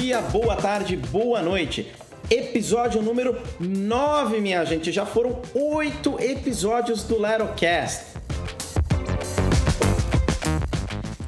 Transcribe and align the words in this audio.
dia, 0.00 0.20
boa 0.20 0.56
tarde, 0.56 0.94
boa 0.94 1.40
noite. 1.40 1.90
Episódio 2.30 3.00
número 3.00 3.34
9, 3.58 4.40
minha 4.40 4.62
gente. 4.62 4.92
Já 4.92 5.06
foram 5.06 5.40
oito 5.54 6.20
episódios 6.20 7.02
do 7.02 7.18
Lerocast. 7.18 8.04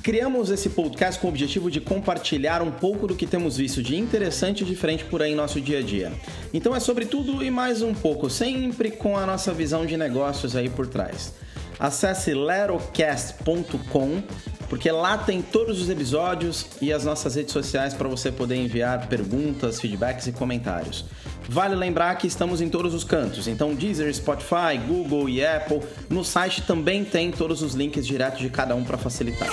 Criamos 0.02 0.50
esse 0.50 0.68
podcast 0.68 1.18
com 1.18 1.28
o 1.28 1.30
objetivo 1.30 1.70
de 1.70 1.80
compartilhar 1.80 2.60
um 2.60 2.70
pouco 2.70 3.06
do 3.06 3.16
que 3.16 3.26
temos 3.26 3.56
visto 3.56 3.82
de 3.82 3.96
interessante 3.96 4.64
e 4.64 4.66
diferente 4.66 5.02
por 5.04 5.22
aí 5.22 5.32
em 5.32 5.34
nosso 5.34 5.62
dia 5.62 5.78
a 5.78 5.82
dia. 5.82 6.12
Então 6.52 6.76
é 6.76 6.80
sobre 6.80 7.06
tudo 7.06 7.42
e 7.42 7.50
mais 7.50 7.80
um 7.80 7.94
pouco, 7.94 8.28
sempre 8.28 8.90
com 8.90 9.16
a 9.16 9.24
nossa 9.24 9.50
visão 9.54 9.86
de 9.86 9.96
negócios 9.96 10.54
aí 10.54 10.68
por 10.68 10.86
trás. 10.86 11.32
Acesse 11.80 12.34
lerocast.com 12.34 14.22
porque 14.68 14.90
lá 14.90 15.18
tem 15.18 15.40
todos 15.40 15.80
os 15.80 15.88
episódios 15.88 16.66
e 16.80 16.92
as 16.92 17.04
nossas 17.04 17.34
redes 17.34 17.52
sociais 17.52 17.94
para 17.94 18.08
você 18.08 18.30
poder 18.30 18.56
enviar 18.56 19.06
perguntas, 19.08 19.80
feedbacks 19.80 20.26
e 20.26 20.32
comentários. 20.32 21.04
Vale 21.48 21.74
lembrar 21.74 22.14
que 22.16 22.26
estamos 22.26 22.60
em 22.60 22.68
todos 22.68 22.92
os 22.92 23.04
cantos, 23.04 23.48
então 23.48 23.74
Deezer, 23.74 24.12
Spotify, 24.14 24.76
Google 24.86 25.28
e 25.28 25.44
Apple. 25.44 25.80
No 26.10 26.24
site 26.24 26.62
também 26.62 27.04
tem 27.04 27.30
todos 27.30 27.62
os 27.62 27.74
links 27.74 28.06
diretos 28.06 28.40
de 28.40 28.50
cada 28.50 28.74
um 28.74 28.84
para 28.84 28.98
facilitar. 28.98 29.48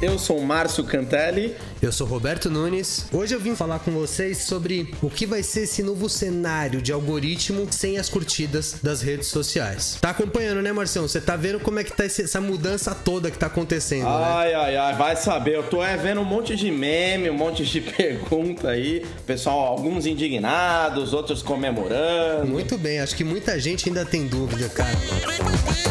Eu 0.00 0.18
sou 0.18 0.38
o 0.38 0.46
Márcio 0.46 0.82
Cantelli. 0.82 1.54
Eu 1.82 1.92
sou 1.92 2.06
Roberto 2.06 2.48
Nunes. 2.48 3.04
Hoje 3.12 3.34
eu 3.34 3.40
vim 3.40 3.54
falar 3.54 3.80
com 3.80 3.90
vocês 3.90 4.38
sobre 4.38 4.94
o 5.02 5.10
que 5.10 5.26
vai 5.26 5.42
ser 5.42 5.64
esse 5.64 5.82
novo 5.82 6.08
cenário 6.08 6.80
de 6.80 6.90
algoritmo 6.90 7.68
sem 7.70 7.98
as 7.98 8.08
curtidas 8.08 8.76
das 8.82 9.02
redes 9.02 9.28
sociais. 9.28 9.98
Tá 10.00 10.08
acompanhando, 10.08 10.62
né, 10.62 10.72
Marcião? 10.72 11.06
Você 11.06 11.20
tá 11.20 11.36
vendo 11.36 11.60
como 11.60 11.80
é 11.80 11.84
que 11.84 11.94
tá 11.94 12.06
essa 12.06 12.40
mudança 12.40 12.94
toda 12.94 13.30
que 13.30 13.36
tá 13.36 13.48
acontecendo, 13.48 14.04
né? 14.04 14.24
ai, 14.24 14.48
né? 14.48 14.54
Ai, 14.54 14.76
ai, 14.78 14.96
vai 14.96 15.16
saber. 15.16 15.56
Eu 15.56 15.64
tô 15.64 15.84
é, 15.84 15.98
vendo 15.98 16.22
um 16.22 16.24
monte 16.24 16.56
de 16.56 16.70
meme, 16.70 17.28
um 17.28 17.36
monte 17.36 17.62
de 17.66 17.80
pergunta 17.92 18.70
aí. 18.70 19.04
Pessoal, 19.26 19.66
alguns 19.66 20.06
indignados, 20.06 21.12
outros 21.12 21.42
comemorando. 21.42 22.46
Muito 22.46 22.78
bem, 22.78 23.00
acho 23.00 23.14
que 23.14 23.24
muita 23.24 23.60
gente 23.60 23.86
ainda 23.90 24.06
tem 24.06 24.26
dúvida, 24.26 24.66
cara. 24.70 25.89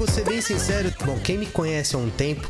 Vou 0.00 0.08
ser 0.08 0.24
bem 0.24 0.40
sincero, 0.40 0.90
bom, 1.04 1.18
quem 1.18 1.36
me 1.36 1.44
conhece 1.44 1.94
há 1.94 1.98
um 1.98 2.08
tempo 2.08 2.48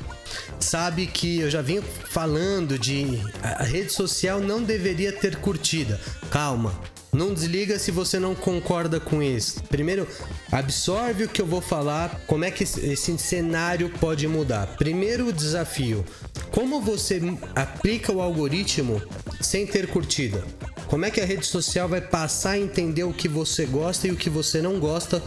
sabe 0.60 1.08
que 1.08 1.40
eu 1.40 1.50
já 1.50 1.60
venho 1.60 1.82
falando 1.82 2.78
de 2.78 3.20
a 3.42 3.64
rede 3.64 3.90
social 3.90 4.38
não 4.38 4.62
deveria 4.62 5.10
ter 5.12 5.34
curtida. 5.34 6.00
Calma, 6.30 6.80
não 7.12 7.34
desliga 7.34 7.76
se 7.76 7.90
você 7.90 8.20
não 8.20 8.36
concorda 8.36 9.00
com 9.00 9.20
isso. 9.20 9.64
Primeiro, 9.64 10.06
absorve 10.52 11.24
o 11.24 11.28
que 11.28 11.42
eu 11.42 11.46
vou 11.46 11.60
falar, 11.60 12.20
como 12.28 12.44
é 12.44 12.52
que 12.52 12.62
esse 12.62 13.18
cenário 13.18 13.90
pode 13.98 14.28
mudar. 14.28 14.76
Primeiro 14.76 15.32
desafio: 15.32 16.04
como 16.52 16.80
você 16.80 17.20
aplica 17.56 18.12
o 18.12 18.22
algoritmo 18.22 19.02
sem 19.40 19.66
ter 19.66 19.88
curtida? 19.88 20.44
Como 20.86 21.04
é 21.04 21.10
que 21.10 21.20
a 21.20 21.26
rede 21.26 21.46
social 21.46 21.88
vai 21.88 22.00
passar 22.00 22.50
a 22.50 22.58
entender 22.58 23.02
o 23.02 23.12
que 23.12 23.28
você 23.28 23.66
gosta 23.66 24.06
e 24.06 24.12
o 24.12 24.16
que 24.16 24.30
você 24.30 24.62
não 24.62 24.78
gosta 24.78 25.20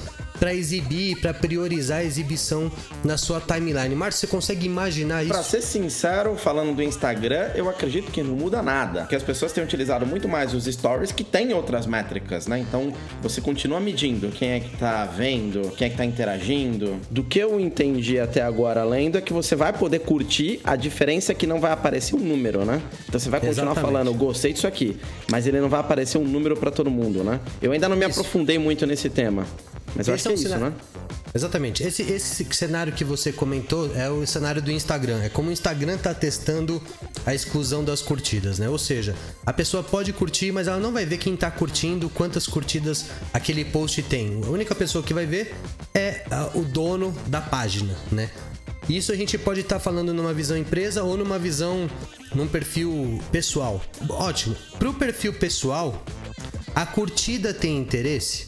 para 0.44 0.54
exibir, 0.54 1.22
para 1.22 1.34
priorizar 1.34 2.00
a 2.00 2.04
exibição 2.04 2.70
na 3.02 3.16
sua 3.16 3.40
timeline. 3.40 3.96
Márcio, 3.96 4.20
você 4.20 4.28
consegue 4.28 4.66
imaginar 4.66 5.24
isso? 5.24 5.32
Para 5.32 5.42
ser 5.42 5.62
sincero, 5.62 6.36
falando 6.36 6.76
do 6.76 6.84
Instagram, 6.84 7.52
eu 7.56 7.70
acredito 7.70 8.12
que 8.12 8.22
não 8.22 8.36
muda 8.36 8.62
nada. 8.62 9.06
Que 9.06 9.16
as 9.16 9.24
pessoas 9.24 9.54
têm 9.54 9.64
utilizado 9.64 10.06
muito 10.06 10.28
mais 10.28 10.54
os 10.54 10.66
stories 10.66 11.14
que 11.14 11.24
têm 11.24 11.54
outras 11.54 11.86
métricas, 11.86 12.46
né? 12.46 12.60
Então, 12.60 12.92
você 13.22 13.40
continua 13.40 13.80
medindo 13.80 14.32
quem 14.32 14.50
é 14.50 14.60
que 14.60 14.76
tá 14.76 15.06
vendo, 15.06 15.72
quem 15.78 15.88
é 15.88 15.90
que 15.90 15.96
tá 15.96 16.04
interagindo. 16.04 17.00
Do 17.10 17.24
que 17.24 17.40
eu 17.40 17.58
entendi 17.58 18.20
até 18.20 18.42
agora 18.42 18.84
lendo 18.84 19.18
é 19.18 19.22
que 19.22 19.32
você 19.32 19.56
vai 19.56 19.72
poder 19.72 20.00
curtir, 20.00 20.60
a 20.66 20.76
diferença 20.76 21.32
é 21.32 21.36
que 21.36 21.48
não 21.48 21.62
vai 21.62 21.72
aparecer 21.72 22.16
um 22.18 22.20
número, 22.20 22.66
né? 22.66 22.82
Então 23.08 23.18
você 23.18 23.30
vai 23.30 23.40
continuar 23.40 23.72
Exatamente. 23.72 23.94
falando, 23.94 24.14
gostei 24.14 24.52
disso 24.52 24.68
aqui, 24.68 24.98
mas 25.32 25.48
ele 25.48 25.62
não 25.62 25.70
vai 25.70 25.80
aparecer 25.80 26.18
um 26.18 26.28
número 26.28 26.58
para 26.58 26.70
todo 26.70 26.92
mundo, 26.92 27.24
né? 27.24 27.40
Eu 27.62 27.72
ainda 27.72 27.88
não 27.88 27.96
me 27.96 28.06
isso. 28.06 28.20
aprofundei 28.20 28.60
muito 28.60 28.86
nesse 28.86 29.10
tema. 29.10 29.48
Mas 29.96 30.08
eu 30.08 30.14
acho 30.14 30.24
que 30.24 30.30
é, 30.30 30.32
é 30.32 30.36
isso, 30.36 30.58
né? 30.58 30.74
Exatamente. 31.36 31.84
Esse, 31.84 32.04
esse 32.04 32.46
cenário 32.52 32.94
que 32.94 33.04
você 33.04 33.32
comentou 33.32 33.96
é 33.96 34.10
o 34.10 34.26
cenário 34.26 34.62
do 34.62 34.72
Instagram. 34.72 35.22
É 35.24 35.30
como 35.30 35.50
o 35.50 35.52
Instagram 35.52 35.96
está 35.96 36.14
testando 36.14 36.82
a 37.26 37.34
exclusão 37.34 37.84
das 37.84 38.02
curtidas, 38.02 38.60
né? 38.60 38.70
Ou 38.70 38.78
seja, 38.78 39.16
a 39.46 39.52
pessoa 39.52 39.84
pode 39.84 40.14
curtir, 40.14 40.52
mas 40.52 40.68
ela 40.68 40.80
não 40.80 40.92
vai 40.92 41.06
ver 41.06 41.18
quem 41.18 41.34
está 41.34 41.50
curtindo, 41.50 42.10
quantas 42.10 42.46
curtidas 42.46 43.06
aquele 43.34 43.66
post 43.66 44.02
tem. 44.04 44.42
A 44.44 44.50
única 44.50 44.76
pessoa 44.76 45.04
que 45.04 45.14
vai 45.14 45.26
ver 45.26 45.56
é 45.94 46.24
o 46.54 46.62
dono 46.62 47.12
da 47.28 47.42
página, 47.42 47.96
né? 48.12 48.30
Isso 48.88 49.12
a 49.12 49.16
gente 49.16 49.38
pode 49.38 49.62
estar 49.62 49.76
tá 49.76 49.82
falando 49.82 50.14
numa 50.14 50.34
visão 50.34 50.58
empresa 50.58 51.04
ou 51.04 51.18
numa 51.18 51.40
visão 51.40 51.90
num 52.36 52.48
perfil 52.48 53.20
pessoal. 53.32 53.82
Ótimo. 54.10 54.56
Para 54.78 54.90
o 54.90 54.94
perfil 54.94 55.34
pessoal, 55.34 56.04
a 56.76 56.86
curtida 56.86 57.54
tem 57.54 57.78
interesse? 57.78 58.46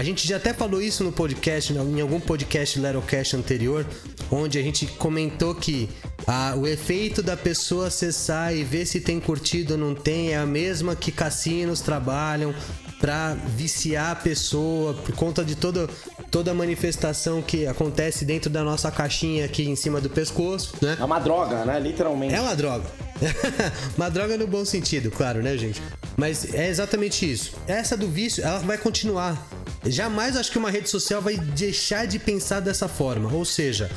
A 0.00 0.02
gente 0.02 0.26
já 0.26 0.38
até 0.38 0.54
falou 0.54 0.80
isso 0.80 1.04
no 1.04 1.12
podcast, 1.12 1.74
em 1.74 2.00
algum 2.00 2.18
podcast 2.18 2.80
Lerocast 2.80 3.36
anterior, 3.36 3.84
onde 4.30 4.58
a 4.58 4.62
gente 4.62 4.86
comentou 4.86 5.54
que 5.54 5.90
ah, 6.26 6.54
o 6.56 6.66
efeito 6.66 7.22
da 7.22 7.36
pessoa 7.36 7.88
acessar 7.88 8.56
e 8.56 8.64
ver 8.64 8.86
se 8.86 8.98
tem 8.98 9.20
curtido 9.20 9.74
ou 9.74 9.78
não 9.78 9.94
tem 9.94 10.30
é 10.30 10.38
a 10.38 10.46
mesma 10.46 10.96
que 10.96 11.12
cassinos 11.12 11.82
trabalham 11.82 12.54
para 12.98 13.34
viciar 13.34 14.12
a 14.12 14.14
pessoa 14.14 14.94
por 14.94 15.14
conta 15.14 15.44
de 15.44 15.54
toda, 15.54 15.86
toda 16.30 16.54
manifestação 16.54 17.42
que 17.42 17.66
acontece 17.66 18.24
dentro 18.24 18.48
da 18.48 18.64
nossa 18.64 18.90
caixinha 18.90 19.44
aqui 19.44 19.68
em 19.68 19.76
cima 19.76 20.00
do 20.00 20.08
pescoço, 20.08 20.76
né? 20.80 20.96
É 20.98 21.04
uma 21.04 21.18
droga, 21.18 21.66
né? 21.66 21.78
Literalmente. 21.78 22.34
É 22.34 22.40
uma 22.40 22.56
droga. 22.56 22.86
uma 23.98 24.08
droga 24.08 24.38
no 24.38 24.46
bom 24.46 24.64
sentido, 24.64 25.10
claro, 25.10 25.42
né, 25.42 25.58
gente? 25.58 25.82
Mas 26.16 26.54
é 26.54 26.70
exatamente 26.70 27.30
isso. 27.30 27.52
Essa 27.66 27.98
do 27.98 28.08
vício, 28.08 28.42
ela 28.42 28.60
vai 28.60 28.78
continuar. 28.78 29.59
Jamais 29.84 30.36
acho 30.36 30.50
que 30.50 30.58
uma 30.58 30.70
rede 30.70 30.90
social 30.90 31.22
vai 31.22 31.36
deixar 31.36 32.06
de 32.06 32.18
pensar 32.18 32.60
dessa 32.60 32.88
forma. 32.88 33.32
Ou 33.32 33.44
seja, 33.44 33.90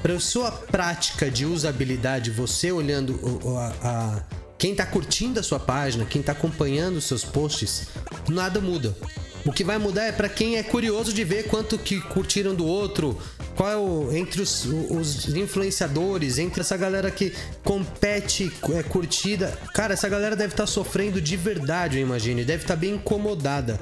para 0.00 0.18
sua 0.20 0.50
prática 0.50 1.30
de 1.30 1.44
usabilidade, 1.44 2.30
você 2.30 2.72
olhando 2.72 3.20
a, 3.58 3.88
a 3.88 4.24
quem 4.58 4.72
está 4.72 4.86
curtindo 4.86 5.38
a 5.38 5.42
sua 5.42 5.60
página, 5.60 6.04
quem 6.04 6.20
está 6.20 6.32
acompanhando 6.32 6.96
os 6.96 7.04
seus 7.04 7.24
posts, 7.24 7.88
nada 8.28 8.60
muda. 8.60 8.96
O 9.44 9.52
que 9.52 9.62
vai 9.62 9.78
mudar 9.78 10.04
é 10.04 10.12
para 10.12 10.28
quem 10.28 10.56
é 10.56 10.62
curioso 10.62 11.12
de 11.12 11.22
ver 11.22 11.44
quanto 11.44 11.78
que 11.78 12.00
curtiram 12.00 12.52
do 12.52 12.66
outro, 12.66 13.16
qual 13.54 13.70
é 13.70 13.76
o 13.76 14.12
entre 14.12 14.42
os, 14.42 14.64
os 14.64 15.28
influenciadores, 15.36 16.38
entre 16.38 16.62
essa 16.62 16.76
galera 16.76 17.12
que 17.12 17.32
compete 17.62 18.50
é, 18.74 18.82
curtida. 18.82 19.56
Cara, 19.72 19.94
essa 19.94 20.08
galera 20.08 20.34
deve 20.34 20.54
estar 20.54 20.64
tá 20.64 20.66
sofrendo 20.66 21.20
de 21.20 21.36
verdade, 21.36 21.98
eu 21.98 22.02
imagino, 22.02 22.44
deve 22.44 22.64
estar 22.64 22.74
tá 22.74 22.80
bem 22.80 22.94
incomodada. 22.94 23.78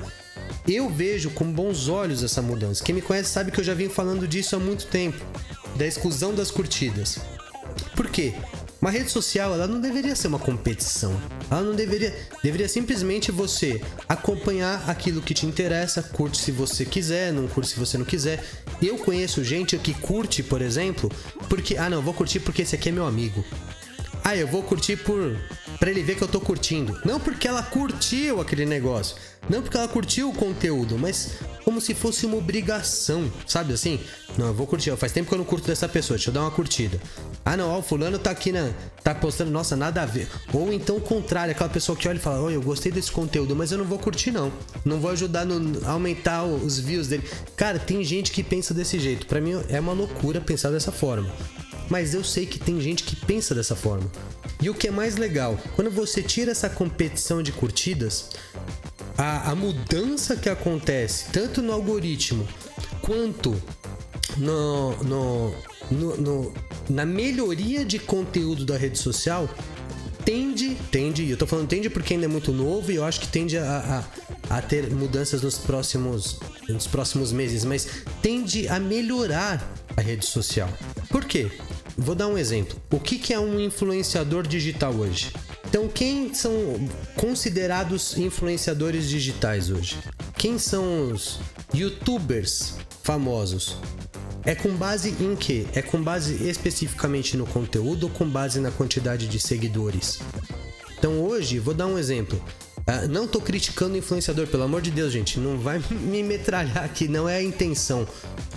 Eu 0.66 0.88
vejo 0.88 1.30
com 1.30 1.44
bons 1.44 1.88
olhos 1.88 2.22
essa 2.22 2.40
mudança. 2.40 2.82
Quem 2.82 2.94
me 2.94 3.02
conhece 3.02 3.30
sabe 3.30 3.50
que 3.50 3.60
eu 3.60 3.64
já 3.64 3.74
vim 3.74 3.88
falando 3.88 4.26
disso 4.26 4.56
há 4.56 4.58
muito 4.58 4.86
tempo, 4.86 5.22
da 5.76 5.86
exclusão 5.86 6.34
das 6.34 6.50
curtidas. 6.50 7.18
Por 7.94 8.08
quê? 8.08 8.32
Uma 8.80 8.90
rede 8.90 9.10
social, 9.10 9.54
ela 9.54 9.66
não 9.66 9.80
deveria 9.80 10.14
ser 10.14 10.28
uma 10.28 10.38
competição. 10.38 11.18
Ela 11.50 11.62
não 11.62 11.74
deveria, 11.74 12.14
deveria 12.42 12.68
simplesmente 12.68 13.30
você 13.30 13.80
acompanhar 14.08 14.88
aquilo 14.88 15.22
que 15.22 15.32
te 15.32 15.46
interessa, 15.46 16.02
curte 16.02 16.38
se 16.38 16.50
você 16.50 16.84
quiser, 16.84 17.32
não 17.32 17.46
curte 17.46 17.70
se 17.70 17.78
você 17.78 17.96
não 17.96 18.04
quiser. 18.04 18.44
Eu 18.82 18.98
conheço 18.98 19.42
gente 19.44 19.76
que 19.78 19.94
curte, 19.94 20.42
por 20.42 20.60
exemplo, 20.60 21.10
porque 21.48 21.76
ah, 21.76 21.88
não, 21.88 22.02
vou 22.02 22.12
curtir 22.12 22.40
porque 22.40 22.62
esse 22.62 22.74
aqui 22.74 22.90
é 22.90 22.92
meu 22.92 23.06
amigo. 23.06 23.44
Ah, 24.22 24.36
eu 24.36 24.46
vou 24.46 24.62
curtir 24.62 24.96
por 24.96 25.34
para 25.84 25.90
ele 25.90 26.02
ver 26.02 26.14
que 26.14 26.22
eu 26.22 26.28
tô 26.28 26.40
curtindo. 26.40 26.98
Não 27.04 27.20
porque 27.20 27.46
ela 27.46 27.62
curtiu 27.62 28.40
aquele 28.40 28.64
negócio, 28.64 29.16
não 29.50 29.60
porque 29.60 29.76
ela 29.76 29.86
curtiu 29.86 30.30
o 30.30 30.32
conteúdo, 30.32 30.96
mas 30.98 31.32
como 31.62 31.78
se 31.78 31.92
fosse 31.92 32.24
uma 32.24 32.38
obrigação, 32.38 33.30
sabe 33.46 33.74
assim? 33.74 34.00
Não, 34.38 34.46
eu 34.46 34.54
vou 34.54 34.66
curtir. 34.66 34.96
Faz 34.96 35.12
tempo 35.12 35.28
que 35.28 35.34
eu 35.34 35.38
não 35.38 35.44
curto 35.44 35.66
dessa 35.66 35.86
pessoa, 35.86 36.16
deixa 36.16 36.30
eu 36.30 36.34
dar 36.34 36.40
uma 36.40 36.50
curtida. 36.50 36.98
Ah, 37.44 37.54
não, 37.54 37.68
ó, 37.68 37.80
o 37.80 37.82
fulano 37.82 38.18
tá 38.18 38.30
aqui 38.30 38.50
na. 38.50 38.70
tá 39.02 39.14
postando, 39.14 39.50
nossa, 39.50 39.76
nada 39.76 40.00
a 40.00 40.06
ver. 40.06 40.26
Ou 40.54 40.72
então 40.72 40.96
o 40.96 41.02
contrário, 41.02 41.52
aquela 41.52 41.68
pessoa 41.68 41.94
que 41.94 42.08
olha 42.08 42.16
e 42.16 42.20
fala: 42.20 42.40
Oi, 42.40 42.56
eu 42.56 42.62
gostei 42.62 42.90
desse 42.90 43.12
conteúdo, 43.12 43.54
mas 43.54 43.70
eu 43.70 43.76
não 43.76 43.84
vou 43.84 43.98
curtir, 43.98 44.30
não. 44.30 44.50
Não 44.86 44.98
vou 44.98 45.10
ajudar 45.10 45.44
no, 45.44 45.86
a 45.86 45.90
aumentar 45.90 46.44
os 46.44 46.78
views 46.78 47.08
dele. 47.08 47.28
Cara, 47.56 47.78
tem 47.78 48.02
gente 48.02 48.32
que 48.32 48.42
pensa 48.42 48.72
desse 48.72 48.98
jeito. 48.98 49.26
Para 49.26 49.38
mim 49.38 49.62
é 49.68 49.78
uma 49.78 49.92
loucura 49.92 50.40
pensar 50.40 50.70
dessa 50.70 50.90
forma 50.90 51.30
mas 51.88 52.14
eu 52.14 52.24
sei 52.24 52.46
que 52.46 52.58
tem 52.58 52.80
gente 52.80 53.04
que 53.04 53.16
pensa 53.16 53.54
dessa 53.54 53.76
forma. 53.76 54.10
E 54.60 54.70
o 54.70 54.74
que 54.74 54.88
é 54.88 54.90
mais 54.90 55.16
legal, 55.16 55.58
quando 55.74 55.90
você 55.90 56.22
tira 56.22 56.50
essa 56.50 56.68
competição 56.68 57.42
de 57.42 57.52
curtidas, 57.52 58.30
a, 59.16 59.50
a 59.50 59.54
mudança 59.54 60.36
que 60.36 60.48
acontece 60.48 61.26
tanto 61.32 61.62
no 61.62 61.72
algoritmo 61.72 62.46
quanto 63.00 63.54
no, 64.36 64.96
no, 65.02 65.54
no, 65.90 66.16
no, 66.16 66.54
na 66.88 67.04
melhoria 67.04 67.84
de 67.84 67.98
conteúdo 67.98 68.64
da 68.64 68.76
rede 68.76 68.98
social 68.98 69.48
tende, 70.24 70.74
tende, 70.90 71.28
eu 71.28 71.36
tô 71.36 71.46
falando 71.46 71.68
tende 71.68 71.90
porque 71.90 72.14
ainda 72.14 72.24
é 72.24 72.28
muito 72.28 72.50
novo 72.50 72.90
e 72.90 72.96
eu 72.96 73.04
acho 73.04 73.20
que 73.20 73.28
tende 73.28 73.58
a, 73.58 74.04
a, 74.50 74.56
a 74.56 74.62
ter 74.62 74.90
mudanças 74.90 75.42
nos 75.42 75.58
próximos, 75.58 76.40
nos 76.68 76.86
próximos 76.86 77.30
meses, 77.30 77.64
mas 77.64 77.86
tende 78.22 78.66
a 78.68 78.80
melhorar 78.80 79.62
a 79.96 80.00
rede 80.00 80.24
social. 80.24 80.68
Por 81.10 81.24
quê? 81.24 81.50
Vou 81.96 82.14
dar 82.14 82.28
um 82.28 82.38
exemplo. 82.38 82.80
O 82.90 83.00
que, 83.00 83.32
é 83.32 83.38
um 83.38 83.60
influenciador 83.60 84.46
digital 84.46 84.92
hoje? 84.94 85.32
Então, 85.66 85.88
quem 85.88 86.32
são 86.34 86.52
considerados 87.16 88.16
influenciadores 88.16 89.08
digitais 89.08 89.70
hoje? 89.70 89.98
Quem 90.36 90.58
são 90.58 91.10
os 91.10 91.40
youtubers 91.74 92.74
famosos? 93.02 93.78
É 94.44 94.54
com 94.54 94.74
base 94.74 95.14
em 95.20 95.34
quê? 95.34 95.66
É 95.74 95.80
com 95.80 96.02
base 96.02 96.46
especificamente 96.48 97.36
no 97.36 97.46
conteúdo 97.46 98.04
ou 98.04 98.10
com 98.10 98.28
base 98.28 98.60
na 98.60 98.70
quantidade 98.70 99.26
de 99.26 99.40
seguidores? 99.40 100.20
Então 100.98 101.22
hoje, 101.22 101.58
vou 101.58 101.72
dar 101.72 101.86
um 101.86 101.98
exemplo. 101.98 102.42
Uh, 102.86 103.08
não 103.08 103.26
tô 103.26 103.40
criticando 103.40 103.94
o 103.94 103.96
influenciador, 103.96 104.46
pelo 104.46 104.62
amor 104.62 104.82
de 104.82 104.90
Deus, 104.90 105.10
gente. 105.10 105.40
Não 105.40 105.58
vai 105.58 105.82
me 105.90 106.22
metralhar 106.22 106.84
aqui, 106.84 107.08
não 107.08 107.26
é 107.26 107.36
a 107.36 107.42
intenção. 107.42 108.06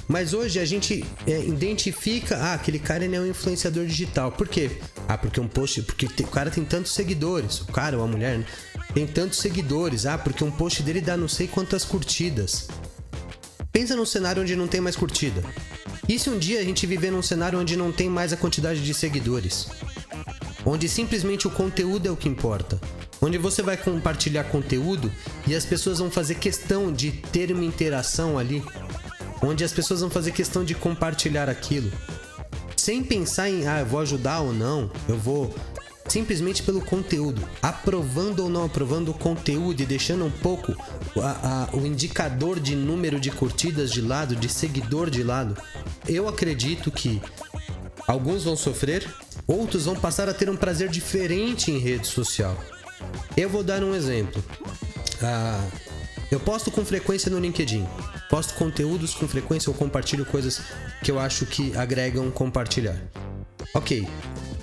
Mas 0.05 0.33
hoje 0.33 0.59
a 0.59 0.65
gente 0.65 1.05
é, 1.25 1.39
identifica, 1.45 2.37
ah, 2.37 2.53
aquele 2.53 2.77
cara 2.77 3.05
ele 3.05 3.15
é 3.15 3.21
um 3.21 3.27
influenciador 3.27 3.85
digital. 3.85 4.31
Por 4.31 4.47
quê? 4.47 4.71
Ah, 5.07 5.17
porque 5.17 5.39
um 5.39 5.47
post, 5.47 5.81
porque 5.83 6.07
o 6.23 6.27
cara 6.27 6.51
tem 6.51 6.65
tantos 6.65 6.93
seguidores, 6.93 7.61
o 7.61 7.65
cara 7.67 7.97
ou 7.97 8.03
a 8.03 8.07
mulher, 8.07 8.39
né? 8.39 8.45
Tem 8.93 9.07
tantos 9.07 9.39
seguidores. 9.39 10.05
Ah, 10.05 10.17
porque 10.17 10.43
um 10.43 10.51
post 10.51 10.83
dele 10.83 10.99
dá 10.99 11.15
não 11.15 11.27
sei 11.29 11.47
quantas 11.47 11.85
curtidas. 11.85 12.67
Pensa 13.71 13.95
num 13.95 14.05
cenário 14.05 14.41
onde 14.41 14.55
não 14.55 14.67
tem 14.67 14.81
mais 14.81 14.95
curtida. 14.95 15.41
E 16.07 16.19
se 16.19 16.29
um 16.29 16.37
dia 16.37 16.59
a 16.59 16.63
gente 16.63 16.85
viver 16.85 17.11
num 17.11 17.21
cenário 17.21 17.59
onde 17.59 17.77
não 17.77 17.91
tem 17.91 18.09
mais 18.09 18.33
a 18.33 18.37
quantidade 18.37 18.83
de 18.83 18.93
seguidores? 18.93 19.67
Onde 20.65 20.89
simplesmente 20.89 21.47
o 21.47 21.51
conteúdo 21.51 22.07
é 22.07 22.11
o 22.11 22.17
que 22.17 22.27
importa 22.27 22.79
onde 23.21 23.37
você 23.37 23.61
vai 23.61 23.77
compartilhar 23.77 24.43
conteúdo 24.45 25.11
e 25.45 25.55
as 25.55 25.65
pessoas 25.65 25.99
vão 25.99 26.09
fazer 26.09 26.35
questão 26.35 26.91
de 26.91 27.11
ter 27.11 27.51
uma 27.51 27.65
interação 27.65 28.37
ali, 28.37 28.63
onde 29.41 29.63
as 29.63 29.71
pessoas 29.71 30.01
vão 30.01 30.09
fazer 30.09 30.31
questão 30.31 30.63
de 30.63 30.75
compartilhar 30.75 31.49
aquilo, 31.49 31.91
sem 32.75 33.03
pensar 33.03 33.49
em 33.49 33.67
ah, 33.67 33.79
eu 33.79 33.85
vou 33.85 33.99
ajudar 33.99 34.39
ou 34.39 34.53
não, 34.53 34.91
eu 35.07 35.17
vou 35.17 35.53
simplesmente 36.07 36.63
pelo 36.63 36.81
conteúdo, 36.81 37.41
aprovando 37.61 38.43
ou 38.43 38.49
não 38.49 38.63
aprovando 38.63 39.09
o 39.09 39.13
conteúdo 39.13 39.81
e 39.81 39.85
deixando 39.85 40.25
um 40.25 40.31
pouco 40.31 40.73
a, 41.21 41.67
a, 41.71 41.75
o 41.75 41.85
indicador 41.85 42.59
de 42.59 42.75
número 42.75 43.19
de 43.19 43.29
curtidas 43.29 43.91
de 43.91 44.01
lado, 44.01 44.35
de 44.35 44.47
seguidor 44.47 45.09
de 45.09 45.21
lado. 45.21 45.57
Eu 46.07 46.27
acredito 46.27 46.89
que 46.91 47.21
alguns 48.07 48.45
vão 48.45 48.55
sofrer, 48.55 49.05
outros 49.45 49.85
vão 49.85 49.95
passar 49.95 50.29
a 50.29 50.33
ter 50.33 50.49
um 50.49 50.55
prazer 50.55 50.89
diferente 50.89 51.71
em 51.71 51.77
rede 51.77 52.07
social. 52.07 52.57
Eu 53.35 53.49
vou 53.49 53.63
dar 53.63 53.83
um 53.83 53.93
exemplo. 53.95 54.43
Ah, 55.21 55.67
eu 56.31 56.39
posto 56.39 56.69
com 56.71 56.83
frequência 56.83 57.31
no 57.31 57.39
LinkedIn. 57.39 57.87
Posto 58.29 58.53
conteúdos 58.55 59.13
com 59.13 59.27
frequência 59.27 59.69
ou 59.69 59.75
compartilho 59.75 60.25
coisas 60.25 60.61
que 61.03 61.09
eu 61.09 61.19
acho 61.19 61.45
que 61.45 61.75
agregam 61.77 62.29
compartilhar. 62.31 62.99
Ok. 63.73 64.07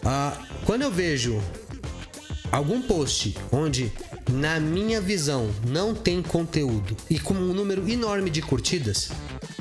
Ah, 0.05 0.37
quando 0.67 0.83
eu 0.83 0.91
vejo 0.91 1.41
algum 2.53 2.83
post 2.83 3.37
onde, 3.51 3.91
na 4.31 4.61
minha 4.61 5.01
visão, 5.01 5.51
não 5.67 5.95
tem 5.95 6.23
conteúdo 6.23 6.97
e 7.09 7.19
com 7.19 7.35
um 7.35 7.55
número 7.55 7.89
enorme 7.89 8.31
de 8.31 8.43
curtidas, 8.43 9.11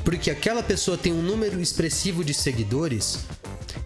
porque 0.04 0.30
aquela 0.30 0.62
pessoa 0.62 0.98
tem 0.98 1.14
um 1.14 1.22
número 1.22 1.62
expressivo 1.62 2.24
de 2.24 2.34
seguidores, 2.34 3.20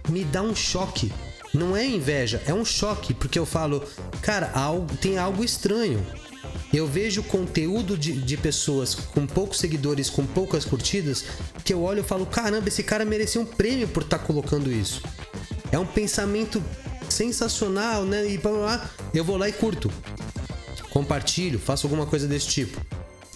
me 0.09 0.23
dá 0.23 0.41
um 0.41 0.55
choque 0.55 1.11
não 1.53 1.75
é 1.75 1.85
inveja, 1.85 2.41
é 2.45 2.53
um 2.53 2.65
choque, 2.65 3.13
porque 3.13 3.39
eu 3.39 3.45
falo, 3.45 3.83
cara, 4.21 4.51
algo, 4.53 4.95
tem 4.97 5.17
algo 5.17 5.43
estranho. 5.43 6.05
Eu 6.73 6.85
vejo 6.85 7.23
conteúdo 7.23 7.97
de, 7.97 8.13
de 8.13 8.37
pessoas 8.37 8.93
com 8.93 9.25
poucos 9.25 9.59
seguidores, 9.59 10.09
com 10.09 10.25
poucas 10.25 10.65
curtidas, 10.65 11.25
que 11.63 11.73
eu 11.73 11.81
olho 11.81 12.01
e 12.01 12.03
falo, 12.03 12.25
caramba, 12.25 12.67
esse 12.67 12.83
cara 12.83 13.05
merecia 13.05 13.39
um 13.39 13.45
prêmio 13.45 13.87
por 13.87 14.03
estar 14.03 14.19
tá 14.19 14.25
colocando 14.25 14.71
isso. 14.71 15.01
É 15.71 15.79
um 15.79 15.85
pensamento 15.85 16.63
sensacional, 17.09 18.03
né? 18.03 18.27
E 18.27 18.39
lá, 18.43 18.89
eu 19.13 19.23
vou 19.23 19.37
lá 19.37 19.47
e 19.47 19.53
curto. 19.53 19.91
Compartilho, 20.89 21.59
faço 21.59 21.85
alguma 21.85 22.05
coisa 22.05 22.27
desse 22.27 22.47
tipo. 22.47 22.79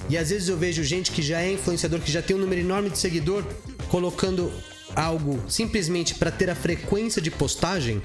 E 0.09 0.17
às 0.17 0.29
vezes 0.29 0.49
eu 0.49 0.57
vejo 0.57 0.83
gente 0.83 1.11
que 1.11 1.21
já 1.21 1.41
é 1.41 1.53
influenciador, 1.53 1.99
que 1.99 2.11
já 2.11 2.21
tem 2.21 2.35
um 2.35 2.39
número 2.39 2.61
enorme 2.61 2.89
de 2.89 2.97
seguidor, 2.97 3.45
colocando 3.89 4.51
algo 4.95 5.39
simplesmente 5.47 6.15
para 6.15 6.31
ter 6.31 6.49
a 6.49 6.55
frequência 6.55 7.21
de 7.21 7.31
postagem, 7.31 8.01